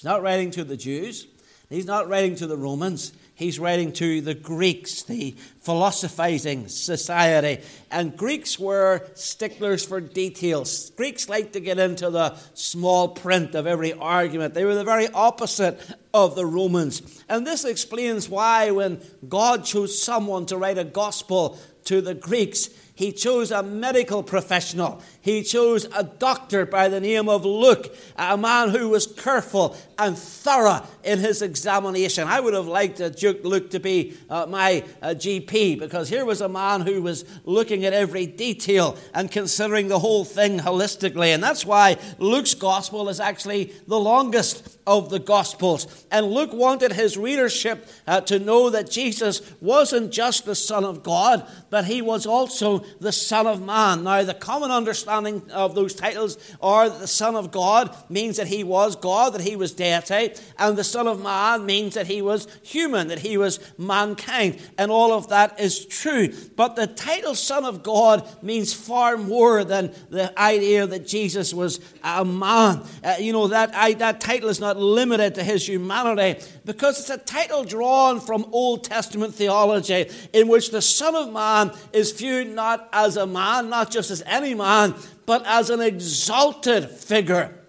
He's 0.00 0.06
not 0.06 0.22
writing 0.22 0.50
to 0.52 0.64
the 0.64 0.78
Jews, 0.78 1.26
he's 1.68 1.84
not 1.84 2.08
writing 2.08 2.34
to 2.36 2.46
the 2.46 2.56
Romans. 2.56 3.12
He's 3.34 3.58
writing 3.58 3.92
to 3.94 4.20
the 4.20 4.34
Greeks, 4.34 5.02
the 5.02 5.34
philosophizing 5.60 6.68
society. 6.68 7.62
And 7.90 8.14
Greeks 8.14 8.58
were 8.58 9.06
sticklers 9.14 9.84
for 9.84 9.98
details. 9.98 10.90
Greeks 10.90 11.26
liked 11.26 11.54
to 11.54 11.60
get 11.60 11.78
into 11.78 12.10
the 12.10 12.36
small 12.52 13.08
print 13.08 13.54
of 13.54 13.66
every 13.66 13.94
argument. 13.94 14.52
They 14.52 14.66
were 14.66 14.74
the 14.74 14.84
very 14.84 15.08
opposite 15.08 15.80
of 16.12 16.34
the 16.34 16.44
Romans. 16.44 17.22
And 17.30 17.46
this 17.46 17.64
explains 17.64 18.28
why, 18.28 18.70
when 18.72 19.00
God 19.26 19.64
chose 19.64 20.02
someone 20.02 20.44
to 20.46 20.58
write 20.58 20.76
a 20.76 20.84
gospel 20.84 21.58
to 21.84 22.02
the 22.02 22.14
Greeks, 22.14 22.68
he 23.00 23.12
chose 23.12 23.50
a 23.50 23.62
medical 23.62 24.22
professional. 24.22 25.00
He 25.22 25.42
chose 25.42 25.86
a 25.96 26.04
doctor 26.04 26.66
by 26.66 26.88
the 26.88 27.00
name 27.00 27.30
of 27.30 27.46
Luke, 27.46 27.96
a 28.14 28.36
man 28.36 28.68
who 28.68 28.90
was 28.90 29.06
careful 29.06 29.74
and 29.98 30.18
thorough 30.18 30.82
in 31.02 31.18
his 31.18 31.40
examination. 31.40 32.28
I 32.28 32.40
would 32.40 32.52
have 32.52 32.66
liked 32.66 32.98
Duke 33.16 33.42
Luke 33.42 33.70
to 33.70 33.80
be 33.80 34.18
uh, 34.28 34.44
my 34.50 34.84
uh, 35.00 35.14
GP 35.16 35.78
because 35.78 36.10
here 36.10 36.26
was 36.26 36.42
a 36.42 36.48
man 36.48 36.82
who 36.82 37.00
was 37.00 37.24
looking 37.46 37.86
at 37.86 37.94
every 37.94 38.26
detail 38.26 38.98
and 39.14 39.30
considering 39.30 39.88
the 39.88 39.98
whole 39.98 40.26
thing 40.26 40.58
holistically. 40.58 41.28
And 41.28 41.42
that's 41.42 41.64
why 41.64 41.96
Luke's 42.18 42.52
gospel 42.52 43.08
is 43.08 43.18
actually 43.18 43.72
the 43.86 43.98
longest 43.98 44.78
of 44.86 45.08
the 45.08 45.20
Gospels. 45.20 46.04
And 46.10 46.26
Luke 46.26 46.52
wanted 46.52 46.92
his 46.92 47.16
readership 47.16 47.88
uh, 48.08 48.22
to 48.22 48.40
know 48.40 48.70
that 48.70 48.90
Jesus 48.90 49.40
wasn't 49.60 50.10
just 50.10 50.44
the 50.44 50.56
Son 50.56 50.84
of 50.84 51.04
God, 51.04 51.48
but 51.70 51.84
he 51.84 52.02
was 52.02 52.26
also 52.26 52.84
the 52.98 53.12
Son 53.12 53.46
of 53.46 53.62
Man. 53.62 54.04
Now, 54.04 54.22
the 54.22 54.34
common 54.34 54.70
understanding 54.70 55.50
of 55.52 55.74
those 55.74 55.94
titles 55.94 56.38
are 56.60 56.88
that 56.88 56.98
the 56.98 57.06
Son 57.06 57.36
of 57.36 57.50
God 57.50 57.94
means 58.08 58.36
that 58.36 58.46
he 58.46 58.64
was 58.64 58.96
God, 58.96 59.34
that 59.34 59.42
he 59.42 59.56
was 59.56 59.72
deity, 59.72 60.34
and 60.58 60.76
the 60.76 60.84
Son 60.84 61.06
of 61.06 61.22
Man 61.22 61.66
means 61.66 61.94
that 61.94 62.06
he 62.06 62.22
was 62.22 62.48
human, 62.62 63.08
that 63.08 63.20
he 63.20 63.36
was 63.36 63.60
mankind. 63.78 64.58
And 64.78 64.90
all 64.90 65.12
of 65.12 65.28
that 65.28 65.60
is 65.60 65.86
true. 65.86 66.32
But 66.56 66.76
the 66.76 66.86
title 66.86 67.34
Son 67.34 67.64
of 67.64 67.82
God 67.82 68.28
means 68.42 68.72
far 68.72 69.16
more 69.16 69.64
than 69.64 69.92
the 70.08 70.38
idea 70.40 70.86
that 70.86 71.06
Jesus 71.06 71.54
was 71.54 71.80
a 72.02 72.24
man. 72.24 72.82
Uh, 73.02 73.16
you 73.18 73.32
know, 73.32 73.48
that, 73.48 73.74
I, 73.74 73.94
that 73.94 74.20
title 74.20 74.48
is 74.48 74.60
not 74.60 74.76
limited 74.76 75.34
to 75.36 75.44
his 75.44 75.68
humanity 75.68 76.40
because 76.64 77.00
it's 77.00 77.10
a 77.10 77.18
title 77.18 77.64
drawn 77.64 78.20
from 78.20 78.46
Old 78.52 78.84
Testament 78.84 79.34
theology 79.34 80.08
in 80.32 80.48
which 80.48 80.70
the 80.70 80.82
Son 80.82 81.14
of 81.14 81.32
Man 81.32 81.72
is 81.92 82.12
viewed 82.12 82.48
as 82.92 83.16
a 83.16 83.26
man, 83.26 83.70
not 83.70 83.90
just 83.90 84.10
as 84.10 84.22
any 84.26 84.54
man, 84.54 84.94
but 85.26 85.44
as 85.46 85.70
an 85.70 85.80
exalted 85.80 86.88
figure. 86.88 87.59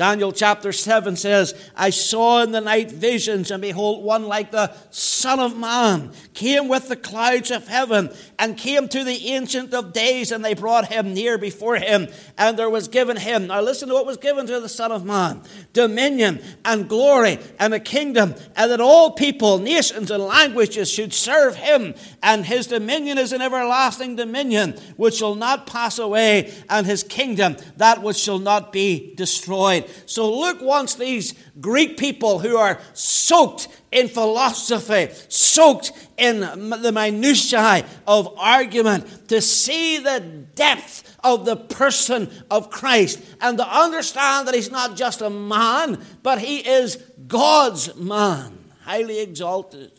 Daniel 0.00 0.32
chapter 0.32 0.72
7 0.72 1.14
says, 1.14 1.54
I 1.76 1.90
saw 1.90 2.42
in 2.42 2.52
the 2.52 2.62
night 2.62 2.90
visions, 2.90 3.50
and 3.50 3.60
behold, 3.60 4.02
one 4.02 4.24
like 4.24 4.50
the 4.50 4.72
Son 4.88 5.38
of 5.38 5.58
Man 5.58 6.12
came 6.32 6.68
with 6.68 6.88
the 6.88 6.96
clouds 6.96 7.50
of 7.50 7.68
heaven 7.68 8.08
and 8.38 8.56
came 8.56 8.88
to 8.88 9.04
the 9.04 9.28
Ancient 9.28 9.74
of 9.74 9.92
Days, 9.92 10.32
and 10.32 10.42
they 10.42 10.54
brought 10.54 10.86
him 10.86 11.12
near 11.12 11.36
before 11.36 11.76
him, 11.76 12.08
and 12.38 12.58
there 12.58 12.70
was 12.70 12.88
given 12.88 13.18
him. 13.18 13.48
Now 13.48 13.60
listen 13.60 13.88
to 13.88 13.94
what 13.94 14.06
was 14.06 14.16
given 14.16 14.46
to 14.46 14.58
the 14.58 14.70
Son 14.70 14.90
of 14.90 15.04
Man 15.04 15.42
dominion 15.74 16.40
and 16.64 16.88
glory 16.88 17.38
and 17.58 17.74
a 17.74 17.78
kingdom, 17.78 18.34
and 18.56 18.70
that 18.70 18.80
all 18.80 19.10
people, 19.10 19.58
nations, 19.58 20.10
and 20.10 20.24
languages 20.24 20.90
should 20.90 21.12
serve 21.12 21.56
him. 21.56 21.94
And 22.22 22.46
his 22.46 22.66
dominion 22.66 23.18
is 23.18 23.34
an 23.34 23.42
everlasting 23.42 24.16
dominion 24.16 24.78
which 24.96 25.16
shall 25.16 25.34
not 25.34 25.66
pass 25.66 25.98
away, 25.98 26.54
and 26.70 26.86
his 26.86 27.02
kingdom 27.02 27.58
that 27.76 28.02
which 28.02 28.16
shall 28.16 28.38
not 28.38 28.72
be 28.72 29.12
destroyed. 29.14 29.89
So 30.06 30.32
Luke 30.32 30.60
wants 30.60 30.94
these 30.94 31.34
Greek 31.60 31.96
people 31.96 32.38
who 32.38 32.56
are 32.56 32.78
soaked 32.94 33.68
in 33.92 34.08
philosophy, 34.08 35.08
soaked 35.28 35.92
in 36.16 36.40
the 36.40 36.92
minutiae 36.92 37.86
of 38.06 38.32
argument, 38.38 39.28
to 39.28 39.40
see 39.40 39.98
the 39.98 40.20
depth 40.54 41.18
of 41.22 41.44
the 41.44 41.56
person 41.56 42.30
of 42.50 42.70
Christ 42.70 43.20
and 43.40 43.58
to 43.58 43.66
understand 43.66 44.48
that 44.48 44.54
he's 44.54 44.70
not 44.70 44.96
just 44.96 45.20
a 45.20 45.30
man, 45.30 46.04
but 46.22 46.40
he 46.40 46.58
is 46.58 46.96
God's 47.26 47.94
man, 47.96 48.58
highly 48.82 49.20
exalted. 49.20 49.92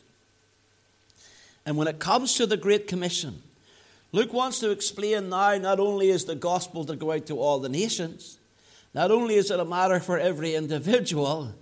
And 1.65 1.77
when 1.77 1.87
it 1.87 1.99
comes 1.99 2.35
to 2.35 2.45
the 2.45 2.57
Great 2.57 2.87
Commission, 2.87 3.43
Luke 4.11 4.33
wants 4.33 4.59
to 4.59 4.71
explain 4.71 5.29
now 5.29 5.57
not 5.57 5.79
only 5.79 6.09
is 6.09 6.25
the 6.25 6.35
gospel 6.35 6.83
to 6.85 6.95
go 6.95 7.11
out 7.11 7.27
to 7.27 7.39
all 7.39 7.59
the 7.59 7.69
nations, 7.69 8.39
not 8.93 9.11
only 9.11 9.35
is 9.35 9.51
it 9.51 9.59
a 9.59 9.65
matter 9.65 9.99
for 9.99 10.17
every 10.17 10.55
individual, 10.55 11.53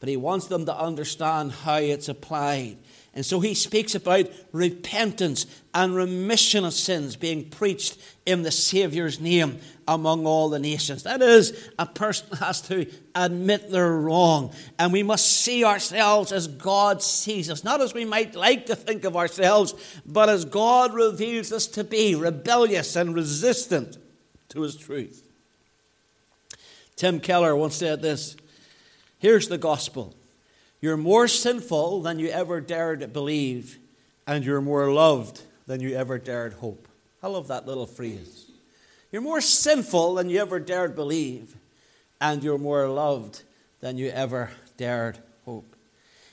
but 0.00 0.08
he 0.08 0.16
wants 0.16 0.46
them 0.46 0.64
to 0.66 0.76
understand 0.76 1.52
how 1.52 1.76
it's 1.76 2.08
applied. 2.08 2.78
And 3.14 3.26
so 3.26 3.40
he 3.40 3.54
speaks 3.54 3.94
about 3.96 4.28
repentance 4.52 5.46
and 5.74 5.94
remission 5.94 6.64
of 6.64 6.72
sins 6.72 7.16
being 7.16 7.50
preached 7.50 7.98
in 8.24 8.42
the 8.42 8.50
Saviour's 8.52 9.18
name 9.18 9.58
among 9.88 10.24
all 10.24 10.48
the 10.50 10.58
nations. 10.58 11.02
That 11.02 11.20
is, 11.20 11.68
a 11.78 11.86
person 11.86 12.36
has 12.36 12.60
to 12.62 12.86
admit 13.14 13.70
they're 13.70 13.90
wrong. 13.90 14.54
And 14.78 14.92
we 14.92 15.02
must 15.02 15.26
see 15.26 15.64
ourselves 15.64 16.30
as 16.30 16.46
God 16.46 17.02
sees 17.02 17.50
us, 17.50 17.64
not 17.64 17.80
as 17.80 17.92
we 17.92 18.04
might 18.04 18.36
like 18.36 18.66
to 18.66 18.76
think 18.76 19.04
of 19.04 19.16
ourselves, 19.16 19.74
but 20.06 20.28
as 20.28 20.44
God 20.44 20.94
reveals 20.94 21.50
us 21.50 21.66
to 21.68 21.82
be 21.82 22.14
rebellious 22.14 22.94
and 22.94 23.14
resistant 23.14 23.98
to 24.50 24.60
his 24.60 24.76
truth. 24.76 25.27
Tim 26.98 27.20
Keller 27.20 27.54
once 27.54 27.76
said 27.76 28.02
this 28.02 28.36
Here's 29.18 29.48
the 29.48 29.56
gospel 29.56 30.14
you're 30.80 30.96
more 30.96 31.28
sinful 31.28 32.02
than 32.02 32.18
you 32.18 32.28
ever 32.28 32.60
dared 32.60 33.12
believe, 33.12 33.78
and 34.26 34.44
you're 34.44 34.60
more 34.60 34.92
loved 34.92 35.42
than 35.66 35.80
you 35.80 35.96
ever 35.96 36.18
dared 36.18 36.54
hope. 36.54 36.88
I 37.22 37.28
love 37.28 37.48
that 37.48 37.66
little 37.66 37.86
phrase. 37.86 38.50
You're 39.10 39.22
more 39.22 39.40
sinful 39.40 40.14
than 40.14 40.28
you 40.28 40.40
ever 40.40 40.60
dared 40.60 40.94
believe, 40.94 41.56
and 42.20 42.42
you're 42.42 42.58
more 42.58 42.88
loved 42.88 43.42
than 43.80 43.96
you 43.96 44.10
ever 44.10 44.50
dared 44.76 45.18
hope. 45.44 45.76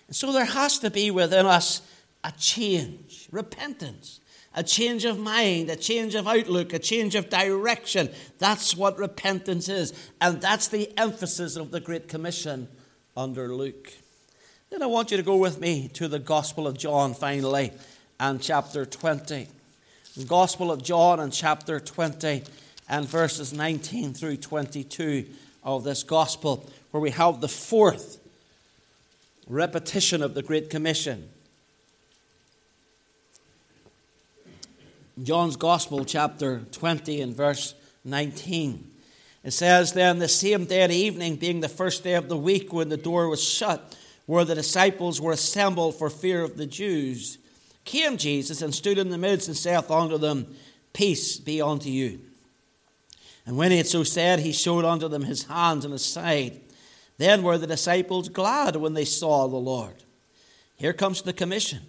And 0.07 0.15
so 0.15 0.31
there 0.33 0.45
has 0.45 0.79
to 0.79 0.89
be 0.89 1.11
within 1.11 1.45
us 1.45 1.81
a 2.23 2.31
change, 2.31 3.27
repentance, 3.31 4.19
a 4.55 4.63
change 4.63 5.03
of 5.03 5.19
mind, 5.19 5.69
a 5.69 5.75
change 5.75 6.15
of 6.15 6.27
outlook, 6.27 6.71
a 6.73 6.79
change 6.79 7.13
of 7.13 7.29
direction. 7.29 8.09
That's 8.39 8.75
what 8.75 8.97
repentance 8.97 9.67
is. 9.67 9.93
And 10.21 10.41
that's 10.41 10.69
the 10.69 10.97
emphasis 10.97 11.57
of 11.57 11.71
the 11.71 11.81
Great 11.81 12.07
Commission 12.07 12.69
under 13.17 13.53
Luke. 13.53 13.91
Then 14.69 14.81
I 14.81 14.87
want 14.87 15.11
you 15.11 15.17
to 15.17 15.23
go 15.23 15.35
with 15.35 15.59
me 15.59 15.89
to 15.89 16.07
the 16.07 16.19
Gospel 16.19 16.67
of 16.67 16.77
John 16.77 17.13
finally 17.13 17.71
and 18.19 18.41
chapter 18.41 18.85
20. 18.85 19.47
The 20.15 20.25
Gospel 20.25 20.71
of 20.71 20.81
John 20.81 21.19
and 21.19 21.33
chapter 21.33 21.79
20 21.79 22.43
and 22.87 23.05
verses 23.05 23.51
19 23.51 24.13
through 24.13 24.37
22 24.37 25.25
of 25.63 25.83
this 25.83 26.03
Gospel, 26.03 26.69
where 26.91 27.01
we 27.01 27.11
have 27.11 27.41
the 27.41 27.49
fourth 27.49 28.19
repetition 29.47 30.21
of 30.21 30.33
the 30.33 30.41
Great 30.41 30.69
Commission. 30.69 31.29
John's 35.23 35.55
Gospel, 35.55 36.03
chapter 36.03 36.59
20 36.71 37.21
and 37.21 37.33
verse 37.33 37.73
19. 38.03 38.91
It 39.45 39.51
says, 39.51 39.93
Then 39.93 40.19
the 40.19 40.27
same 40.27 40.65
day 40.65 40.81
at 40.81 40.91
evening, 40.91 41.37
being 41.37 41.61
the 41.61 41.69
first 41.69 42.03
day 42.03 42.15
of 42.15 42.27
the 42.27 42.37
week, 42.37 42.73
when 42.73 42.89
the 42.89 42.97
door 42.97 43.29
was 43.29 43.41
shut, 43.41 43.95
where 44.25 44.43
the 44.43 44.55
disciples 44.55 45.21
were 45.21 45.31
assembled 45.31 45.95
for 45.95 46.09
fear 46.09 46.41
of 46.41 46.57
the 46.57 46.65
Jews, 46.65 47.37
came 47.85 48.17
Jesus 48.17 48.61
and 48.61 48.75
stood 48.75 48.97
in 48.97 49.09
the 49.09 49.17
midst 49.17 49.47
and 49.47 49.55
saith 49.55 49.89
unto 49.89 50.17
them, 50.17 50.53
Peace 50.91 51.37
be 51.37 51.61
unto 51.61 51.89
you. 51.89 52.19
And 53.45 53.57
when 53.57 53.71
he 53.71 53.77
had 53.77 53.87
so 53.87 54.03
said, 54.03 54.39
he 54.39 54.51
showed 54.51 54.83
unto 54.83 55.07
them 55.07 55.23
his 55.23 55.43
hands 55.43 55.85
and 55.85 55.93
his 55.93 56.03
side. 56.03 56.59
Then 57.17 57.43
were 57.43 57.57
the 57.57 57.67
disciples 57.67 58.27
glad 58.27 58.75
when 58.75 58.95
they 58.95 59.05
saw 59.05 59.47
the 59.47 59.55
Lord. 59.55 59.95
Here 60.75 60.93
comes 60.93 61.21
the 61.21 61.31
commission. 61.31 61.83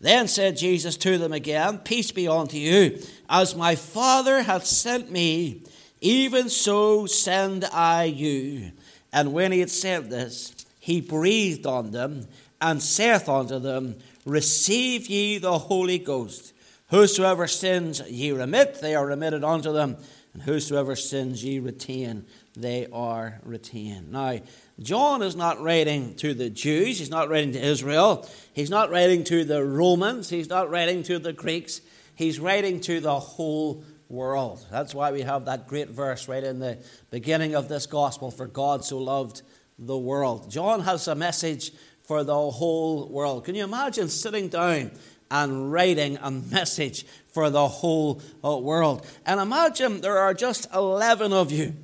Then 0.00 0.28
said 0.28 0.56
Jesus 0.56 0.96
to 0.98 1.18
them 1.18 1.32
again, 1.32 1.78
Peace 1.78 2.10
be 2.10 2.26
unto 2.26 2.56
you. 2.56 2.98
As 3.28 3.54
my 3.54 3.74
Father 3.74 4.42
hath 4.42 4.64
sent 4.64 5.10
me, 5.10 5.62
even 6.00 6.48
so 6.48 7.06
send 7.06 7.66
I 7.66 8.04
you. 8.04 8.72
And 9.12 9.32
when 9.32 9.52
he 9.52 9.60
had 9.60 9.70
said 9.70 10.08
this, 10.08 10.54
he 10.78 11.00
breathed 11.00 11.66
on 11.66 11.90
them 11.90 12.26
and 12.60 12.82
saith 12.82 13.28
unto 13.28 13.58
them, 13.58 13.96
Receive 14.24 15.08
ye 15.08 15.38
the 15.38 15.58
Holy 15.58 15.98
Ghost. 15.98 16.54
Whosoever 16.88 17.46
sins 17.46 18.00
ye 18.08 18.32
remit, 18.32 18.80
they 18.80 18.94
are 18.94 19.06
remitted 19.06 19.44
unto 19.44 19.72
them. 19.72 19.96
And 20.32 20.42
whosoever 20.42 20.96
sins 20.96 21.44
ye 21.44 21.58
retain, 21.58 22.24
they 22.56 22.86
are 22.92 23.40
retained. 23.44 24.12
Now, 24.12 24.38
John 24.80 25.22
is 25.22 25.36
not 25.36 25.60
writing 25.60 26.14
to 26.16 26.32
the 26.32 26.48
Jews, 26.48 26.98
he's 26.98 27.10
not 27.10 27.28
writing 27.28 27.52
to 27.52 27.60
Israel, 27.60 28.28
he's 28.52 28.70
not 28.70 28.90
writing 28.90 29.24
to 29.24 29.44
the 29.44 29.64
Romans, 29.64 30.30
he's 30.30 30.48
not 30.48 30.70
writing 30.70 31.02
to 31.04 31.18
the 31.18 31.32
Greeks, 31.32 31.82
he's 32.14 32.40
writing 32.40 32.80
to 32.82 33.00
the 33.00 33.18
whole 33.18 33.84
world. 34.08 34.64
That's 34.70 34.94
why 34.94 35.12
we 35.12 35.22
have 35.22 35.44
that 35.44 35.68
great 35.68 35.88
verse 35.88 36.28
right 36.28 36.42
in 36.42 36.58
the 36.58 36.78
beginning 37.10 37.54
of 37.54 37.68
this 37.68 37.86
gospel 37.86 38.30
for 38.30 38.46
God 38.46 38.84
so 38.84 38.98
loved 38.98 39.42
the 39.78 39.98
world. 39.98 40.50
John 40.50 40.80
has 40.80 41.06
a 41.08 41.14
message 41.14 41.72
for 42.02 42.24
the 42.24 42.50
whole 42.50 43.08
world. 43.08 43.44
Can 43.44 43.54
you 43.54 43.64
imagine 43.64 44.08
sitting 44.08 44.48
down 44.48 44.90
and 45.30 45.70
writing 45.70 46.18
a 46.20 46.30
message 46.30 47.06
for 47.32 47.50
the 47.50 47.68
whole 47.68 48.20
uh, 48.44 48.56
world? 48.56 49.06
And 49.24 49.40
imagine 49.40 50.00
there 50.00 50.18
are 50.18 50.34
just 50.34 50.66
11 50.74 51.32
of 51.32 51.52
you, 51.52 51.76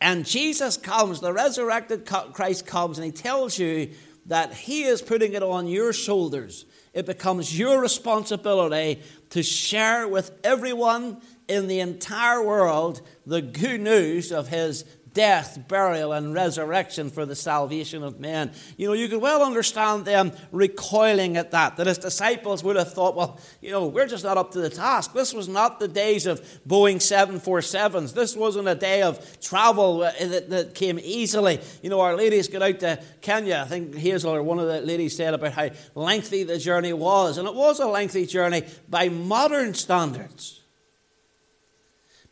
and 0.00 0.24
Jesus 0.24 0.76
comes, 0.76 1.20
the 1.20 1.32
resurrected 1.32 2.06
Christ 2.06 2.66
comes, 2.66 2.98
and 2.98 3.04
he 3.04 3.12
tells 3.12 3.58
you 3.58 3.90
that 4.26 4.52
he 4.54 4.84
is 4.84 5.02
putting 5.02 5.34
it 5.34 5.42
on 5.42 5.66
your 5.66 5.92
shoulders. 5.92 6.64
It 6.94 7.06
becomes 7.06 7.56
your 7.58 7.80
responsibility 7.80 9.02
to 9.30 9.42
share 9.42 10.08
with 10.08 10.32
everyone 10.42 11.20
in 11.48 11.68
the 11.68 11.80
entire 11.80 12.42
world 12.42 13.02
the 13.26 13.42
good 13.42 13.80
news 13.80 14.32
of 14.32 14.48
his 14.48 14.84
death, 15.12 15.58
burial, 15.68 16.12
and 16.12 16.34
resurrection 16.34 17.10
for 17.10 17.26
the 17.26 17.34
salvation 17.34 18.02
of 18.02 18.20
men. 18.20 18.52
You 18.76 18.88
know, 18.88 18.92
you 18.92 19.08
could 19.08 19.20
well 19.20 19.42
understand 19.42 20.04
them 20.04 20.32
recoiling 20.52 21.36
at 21.36 21.50
that, 21.50 21.76
that 21.76 21.86
his 21.86 21.98
disciples 21.98 22.62
would 22.62 22.76
have 22.76 22.92
thought, 22.92 23.16
well, 23.16 23.38
you 23.60 23.70
know, 23.70 23.86
we're 23.86 24.06
just 24.06 24.24
not 24.24 24.38
up 24.38 24.52
to 24.52 24.60
the 24.60 24.70
task. 24.70 25.12
This 25.12 25.32
was 25.32 25.48
not 25.48 25.80
the 25.80 25.88
days 25.88 26.26
of 26.26 26.40
Boeing 26.66 26.96
747s. 26.96 28.14
This 28.14 28.36
wasn't 28.36 28.68
a 28.68 28.74
day 28.74 29.02
of 29.02 29.40
travel 29.40 30.02
uh, 30.02 30.12
that, 30.20 30.50
that 30.50 30.74
came 30.74 30.98
easily. 31.02 31.60
You 31.82 31.90
know, 31.90 32.00
our 32.00 32.16
ladies 32.16 32.48
got 32.48 32.62
out 32.62 32.80
to 32.80 33.02
Kenya. 33.20 33.62
I 33.64 33.68
think 33.68 33.94
Hazel 33.94 34.34
or 34.34 34.42
one 34.42 34.58
of 34.58 34.68
the 34.68 34.80
ladies 34.80 35.16
said 35.16 35.34
about 35.34 35.52
how 35.52 35.70
lengthy 35.94 36.44
the 36.44 36.58
journey 36.58 36.92
was. 36.92 37.38
And 37.38 37.48
it 37.48 37.54
was 37.54 37.80
a 37.80 37.86
lengthy 37.86 38.26
journey 38.26 38.64
by 38.88 39.08
modern 39.08 39.74
standards. 39.74 40.60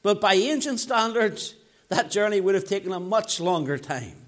But 0.02 0.20
by 0.20 0.34
ancient 0.34 0.80
standards, 0.80 1.54
that 1.88 2.10
journey 2.10 2.40
would 2.40 2.54
have 2.54 2.64
taken 2.64 2.92
a 2.92 3.00
much 3.00 3.40
longer 3.40 3.78
time. 3.78 4.27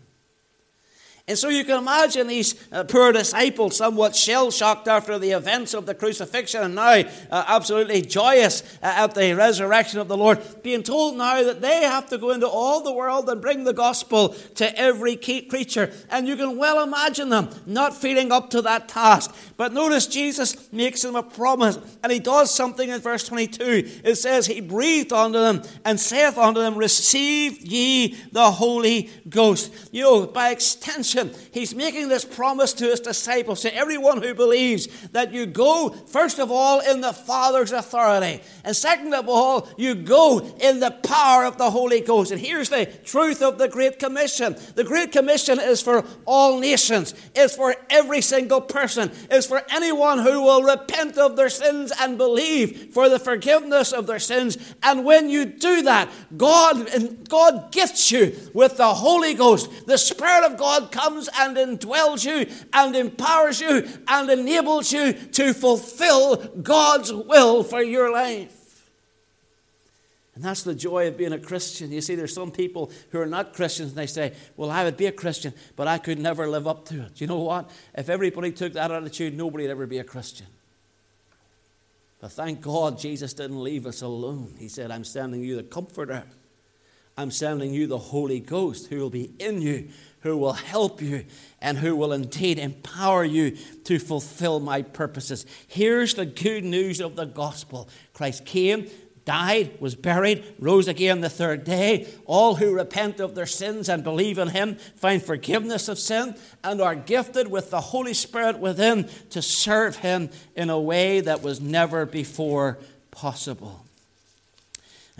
And 1.31 1.39
so 1.39 1.49
you 1.49 1.65
can 1.65 1.79
imagine 1.79 2.27
these 2.27 2.57
uh, 2.73 2.83
poor 2.83 3.13
disciples 3.13 3.77
somewhat 3.77 4.17
shell 4.17 4.51
shocked 4.51 4.89
after 4.89 5.17
the 5.17 5.31
events 5.31 5.75
of 5.75 5.87
the 5.87 5.95
crucifixion 5.95 6.65
and 6.65 6.75
now 6.75 7.05
uh, 7.31 7.45
absolutely 7.47 8.03
joyous 8.03 8.63
uh, 8.83 8.87
at 8.97 9.15
the 9.15 9.35
resurrection 9.35 10.01
of 10.01 10.09
the 10.09 10.17
Lord, 10.17 10.41
being 10.65 10.83
told 10.83 11.17
now 11.17 11.41
that 11.45 11.61
they 11.61 11.83
have 11.83 12.09
to 12.09 12.19
go 12.19 12.33
into 12.33 12.49
all 12.49 12.83
the 12.83 12.93
world 12.93 13.29
and 13.29 13.41
bring 13.41 13.63
the 13.63 13.73
gospel 13.73 14.31
to 14.57 14.77
every 14.77 15.15
creature. 15.15 15.93
And 16.11 16.27
you 16.27 16.35
can 16.35 16.59
well 16.59 16.83
imagine 16.83 17.29
them 17.29 17.51
not 17.65 17.97
feeling 17.97 18.33
up 18.33 18.51
to 18.51 18.63
that 18.63 18.89
task. 18.89 19.33
But 19.57 19.73
notice 19.73 20.09
Jesus 20.09 20.73
makes 20.73 21.03
them 21.03 21.15
a 21.15 21.23
promise 21.23 21.79
and 22.03 22.11
he 22.11 22.19
does 22.19 22.53
something 22.53 22.91
in 22.91 23.01
verse 23.01 23.29
22. 23.29 24.01
It 24.03 24.17
says, 24.17 24.49
He 24.49 24.61
breathed 24.61 25.13
unto 25.13 25.39
them 25.39 25.63
and 25.85 26.01
saith 26.01 26.37
unto 26.37 26.61
them, 26.61 26.77
Receive 26.77 27.61
ye 27.61 28.17
the 28.33 28.51
Holy 28.51 29.11
Ghost. 29.29 29.73
You 29.93 30.03
know, 30.03 30.27
by 30.27 30.51
extension, 30.51 31.20
he's 31.53 31.75
making 31.75 32.09
this 32.09 32.25
promise 32.25 32.73
to 32.75 32.85
his 32.87 33.01
disciples, 33.01 33.63
to 33.63 33.75
everyone 33.75 34.23
who 34.23 34.35
believes, 34.35 34.87
that 35.09 35.33
you 35.33 35.47
go, 35.47 35.91
first 35.91 36.39
of 36.39 36.51
all, 36.51 36.81
in 36.81 37.01
the 37.01 37.13
Father's 37.13 37.73
authority. 37.73 38.43
And 38.65 38.75
second 38.75 39.15
of 39.15 39.29
all, 39.29 39.69
you 39.77 39.95
go 39.95 40.41
in 40.61 40.81
the 40.81 40.91
power 40.91 41.45
of 41.45 41.59
the 41.59 41.71
Holy 41.71 42.01
Ghost. 42.01 42.31
And 42.31 42.41
here's 42.41 42.69
the 42.69 42.87
truth 42.87 43.43
of 43.43 43.59
the 43.59 43.69
Great 43.69 43.99
Commission 43.99 44.57
the 44.75 44.85
Great 44.85 45.13
Commission 45.13 45.59
is 45.61 45.83
for 45.83 46.05
all 46.25 46.59
nations, 46.59 47.15
it's 47.35 47.57
for 47.57 47.75
every 47.89 48.21
single 48.21 48.61
person, 48.61 49.11
it's 49.31 49.47
for 49.47 49.63
anyone 49.71 50.19
who 50.19 50.43
will 50.43 50.63
repent 50.63 51.19
of 51.19 51.37
their 51.37 51.49
sins 51.49 51.93
and 52.01 52.19
believe 52.19 52.93
for 52.93 53.09
the 53.09 53.19
forgiveness 53.19 53.93
of 53.93 54.07
their 54.07 54.19
sins. 54.19 54.57
And 54.83 55.05
when 55.05 55.29
you 55.29 55.45
do 55.45 55.83
that, 55.83 56.09
God, 56.37 57.29
God 57.29 57.73
gifts 57.73 58.11
you 58.11 58.37
with 58.55 58.77
the 58.77 58.95
Holy 58.95 59.35
Ghost. 59.35 59.87
The 59.87 59.99
Spirit 59.99 60.45
of 60.45 60.59
God 60.59 60.93
comes 61.01 61.29
and 61.37 61.57
indwells 61.57 62.25
you 62.25 62.47
and 62.73 62.95
empowers 62.95 63.61
you 63.61 63.89
and 64.09 64.31
enables 64.31 64.93
you 64.93 65.13
to 65.13 65.55
fulfill 65.55 66.37
God's 66.63 67.13
will 67.13 67.63
for 67.63 67.83
your 67.83 68.13
life. 68.13 68.57
And 70.35 70.45
that's 70.45 70.63
the 70.63 70.75
joy 70.75 71.09
of 71.09 71.19
being 71.19 71.33
a 71.33 71.39
Christian. 71.39 71.93
You 71.93 72.01
see, 72.01 72.15
there's 72.15 72.33
some 72.33 72.51
people 72.51 72.91
who 73.11 73.21
are 73.21 73.27
not 73.27 73.53
Christians 73.53 73.91
and 73.91 73.99
they 73.99 74.07
say, 74.07 74.33
Well, 74.57 74.71
I 74.71 74.85
would 74.85 74.97
be 74.97 75.07
a 75.07 75.13
Christian, 75.13 75.53
but 75.77 75.87
I 75.87 75.99
could 75.99 76.19
never 76.19 76.49
live 76.49 76.67
up 76.67 76.87
to 76.87 77.03
it. 77.03 77.21
You 77.21 77.27
know 77.27 77.41
what? 77.41 77.71
If 77.95 78.09
everybody 78.09 78.53
took 78.53 78.73
that 78.75 78.91
attitude, 78.91 79.37
nobody 79.37 79.65
would 79.65 79.71
ever 79.71 79.87
be 79.87 79.99
a 79.99 80.05
Christian. 80.05 80.47
But 82.21 82.33
thank 82.33 82.61
God 82.61 82.99
Jesus 82.99 83.33
didn't 83.33 83.63
leave 83.63 83.87
us 83.87 84.03
alone. 84.03 84.55
He 84.59 84.69
said, 84.69 84.91
I'm 84.91 85.05
sending 85.05 85.43
you 85.43 85.57
the 85.57 85.63
Comforter. 85.63 86.25
I'm 87.17 87.31
sending 87.31 87.75
you 87.75 87.87
the 87.87 87.99
Holy 87.99 88.41
Ghost 88.41 88.87
who 88.87 88.99
will 88.99 89.11
be 89.11 89.33
in 89.39 89.61
you, 89.61 89.89
who 90.21 90.37
will 90.37 90.55
help 90.55 91.03
you, 91.03 91.25
and 91.61 91.79
who 91.79 91.95
will 91.97 92.13
indeed 92.13 92.59
empower 92.59 93.25
you 93.25 93.57
to 93.85 93.99
fulfill 93.99 94.61
my 94.61 94.83
purposes. 94.83 95.45
Here's 95.67 96.15
the 96.15 96.27
good 96.27 96.65
news 96.65 97.01
of 97.01 97.17
the 97.17 97.27
gospel 97.27 97.89
Christ 98.13 98.45
came, 98.47 98.89
died, 99.25 99.81
was 99.81 99.95
buried, 99.95 100.45
rose 100.59 100.89
again 100.89 101.21
the 101.21 101.31
third 101.31 101.65
day. 101.65 102.09
All 102.27 102.57
who 102.57 102.75
repent 102.75 103.21
of 103.21 103.35
their 103.35 103.47
sins 103.47 103.89
and 103.89 104.03
believe 104.03 104.39
in 104.39 104.49
him 104.49 104.77
find 104.97 105.23
forgiveness 105.23 105.89
of 105.89 105.99
sin 105.99 106.35
and 106.65 106.81
are 106.81 106.95
gifted 106.95 107.49
with 107.49 107.71
the 107.71 107.81
Holy 107.81 108.15
Spirit 108.15 108.59
within 108.59 109.09
to 109.31 109.43
serve 109.43 109.97
him 109.97 110.31
in 110.57 110.71
a 110.71 110.81
way 110.81 111.21
that 111.21 111.43
was 111.43 111.61
never 111.61 112.07
before 112.07 112.79
possible. 113.11 113.85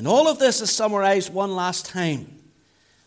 And 0.01 0.09
all 0.09 0.29
of 0.29 0.39
this 0.39 0.63
is 0.63 0.71
summarized 0.71 1.31
one 1.31 1.55
last 1.55 1.85
time 1.85 2.39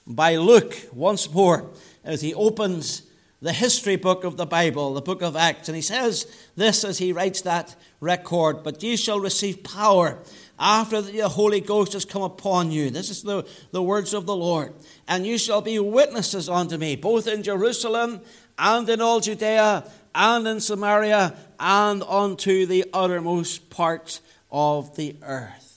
by 0.06 0.36
Luke 0.36 0.78
once 0.94 1.28
more 1.34 1.72
as 2.04 2.22
he 2.22 2.36
opens 2.36 3.02
the 3.42 3.52
history 3.52 3.96
book 3.96 4.24
of 4.24 4.38
the 4.38 4.46
Bible, 4.46 4.94
the 4.94 5.02
book 5.02 5.24
of 5.24 5.36
Acts. 5.36 5.68
And 5.68 5.76
he 5.76 5.82
says 5.82 6.28
this 6.56 6.84
as 6.84 7.00
he 7.00 7.12
writes 7.12 7.42
that 7.42 7.76
record 8.00 8.62
But 8.62 8.84
ye 8.84 8.96
shall 8.96 9.20
receive 9.20 9.64
power 9.64 10.20
after 10.60 11.02
the 11.02 11.28
Holy 11.30 11.62
Ghost 11.62 11.94
has 11.94 12.06
come 12.06 12.22
upon 12.22 12.70
you. 12.70 12.92
This 12.92 13.10
is 13.10 13.24
the, 13.24 13.44
the 13.72 13.82
words 13.82 14.14
of 14.14 14.28
the 14.28 14.36
Lord. 14.36 14.72
And 15.08 15.26
you 15.26 15.40
shall 15.40 15.62
be 15.62 15.80
witnesses 15.80 16.48
unto 16.48 16.78
me, 16.78 16.96
both 16.96 17.26
in 17.26 17.42
Jerusalem 17.42 18.22
and 18.60 18.88
in 18.88 19.02
all 19.02 19.20
Judea 19.20 19.90
and 20.14 20.48
in 20.48 20.60
Samaria 20.60 21.36
and 21.60 22.04
unto 22.04 22.68
the 22.68 22.86
uttermost 22.94 23.72
parts 23.72 24.22
of 24.52 24.96
the 24.96 25.16
earth. 25.24 25.73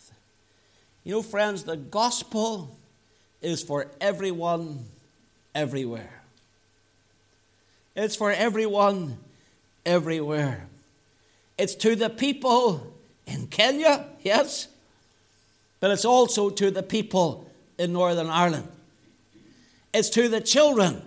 You 1.06 1.12
know, 1.12 1.22
friends, 1.22 1.62
the 1.62 1.76
gospel 1.76 2.76
is 3.40 3.62
for 3.62 3.86
everyone, 4.00 4.86
everywhere. 5.54 6.24
It's 7.94 8.16
for 8.16 8.32
everyone, 8.32 9.16
everywhere. 9.86 10.66
It's 11.56 11.76
to 11.76 11.94
the 11.94 12.10
people 12.10 12.92
in 13.24 13.46
Kenya, 13.46 14.06
yes, 14.22 14.66
but 15.78 15.92
it's 15.92 16.04
also 16.04 16.50
to 16.50 16.72
the 16.72 16.82
people 16.82 17.48
in 17.78 17.92
Northern 17.92 18.26
Ireland. 18.26 18.66
It's 19.94 20.10
to 20.10 20.28
the 20.28 20.40
children 20.40 21.02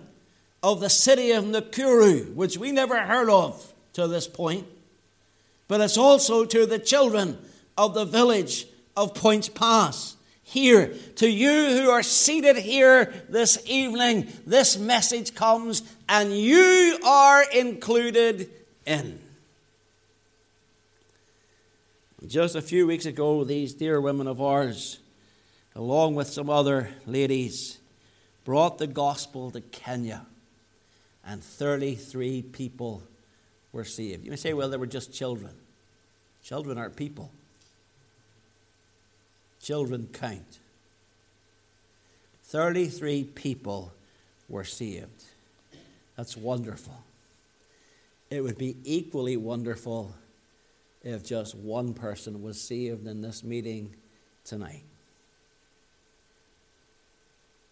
of 0.62 0.80
the 0.80 0.88
city 0.88 1.32
of 1.32 1.44
Nakuru, 1.44 2.34
which 2.34 2.56
we 2.56 2.72
never 2.72 2.98
heard 3.00 3.28
of 3.28 3.74
to 3.92 4.08
this 4.08 4.26
point, 4.26 4.66
but 5.68 5.82
it's 5.82 5.98
also 5.98 6.46
to 6.46 6.64
the 6.64 6.78
children 6.78 7.36
of 7.76 7.92
the 7.92 8.06
village 8.06 8.64
of 9.00 9.14
Poyntzpass. 9.14 10.16
Here, 10.42 10.92
to 11.16 11.30
you 11.30 11.48
who 11.48 11.90
are 11.90 12.02
seated 12.02 12.56
here 12.56 13.12
this 13.30 13.62
evening, 13.66 14.30
this 14.46 14.76
message 14.76 15.34
comes 15.34 15.82
and 16.08 16.36
you 16.36 16.98
are 17.04 17.44
included 17.50 18.50
in. 18.84 19.20
Just 22.26 22.54
a 22.56 22.60
few 22.60 22.86
weeks 22.86 23.06
ago, 23.06 23.42
these 23.42 23.72
dear 23.72 24.00
women 24.00 24.26
of 24.26 24.42
ours, 24.42 24.98
along 25.74 26.14
with 26.14 26.28
some 26.28 26.50
other 26.50 26.90
ladies, 27.06 27.78
brought 28.44 28.76
the 28.76 28.86
gospel 28.86 29.50
to 29.52 29.62
Kenya, 29.62 30.26
and 31.24 31.42
33 31.42 32.42
people 32.42 33.02
were 33.72 33.84
saved. 33.84 34.24
You 34.24 34.30
may 34.30 34.36
say, 34.36 34.52
well, 34.52 34.68
they 34.68 34.76
were 34.76 34.86
just 34.86 35.14
children. 35.14 35.54
Children 36.42 36.76
aren't 36.76 36.96
people 36.96 37.30
children 39.60 40.08
count. 40.12 40.58
33 42.44 43.24
people 43.24 43.92
were 44.48 44.64
saved. 44.64 45.24
That's 46.16 46.36
wonderful. 46.36 46.96
It 48.30 48.42
would 48.42 48.58
be 48.58 48.76
equally 48.84 49.36
wonderful 49.36 50.14
if 51.02 51.24
just 51.24 51.54
one 51.54 51.94
person 51.94 52.42
was 52.42 52.60
saved 52.60 53.06
in 53.06 53.22
this 53.22 53.42
meeting 53.42 53.94
tonight. 54.44 54.84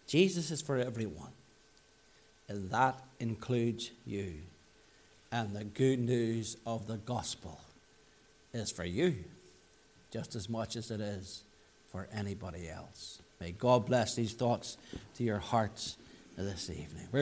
Jesus 0.07 0.49
is 0.49 0.61
for 0.61 0.77
everyone, 0.77 1.33
and 2.47 2.71
that 2.71 2.99
includes 3.19 3.91
you. 4.05 4.35
And 5.31 5.55
the 5.55 5.63
good 5.63 5.99
news 5.99 6.57
of 6.65 6.87
the 6.87 6.97
gospel 6.97 7.59
is 8.51 8.71
for 8.71 8.85
you 8.85 9.23
just 10.11 10.35
as 10.35 10.49
much 10.49 10.75
as 10.75 10.89
it 10.89 10.99
is 10.99 11.43
for 11.91 12.07
anybody 12.13 12.69
else. 12.69 13.21
May 13.39 13.51
God 13.51 13.85
bless 13.85 14.15
these 14.15 14.33
thoughts 14.33 14.77
to 15.15 15.23
your 15.23 15.39
hearts 15.39 15.97
this 16.37 16.69
evening. 16.69 17.07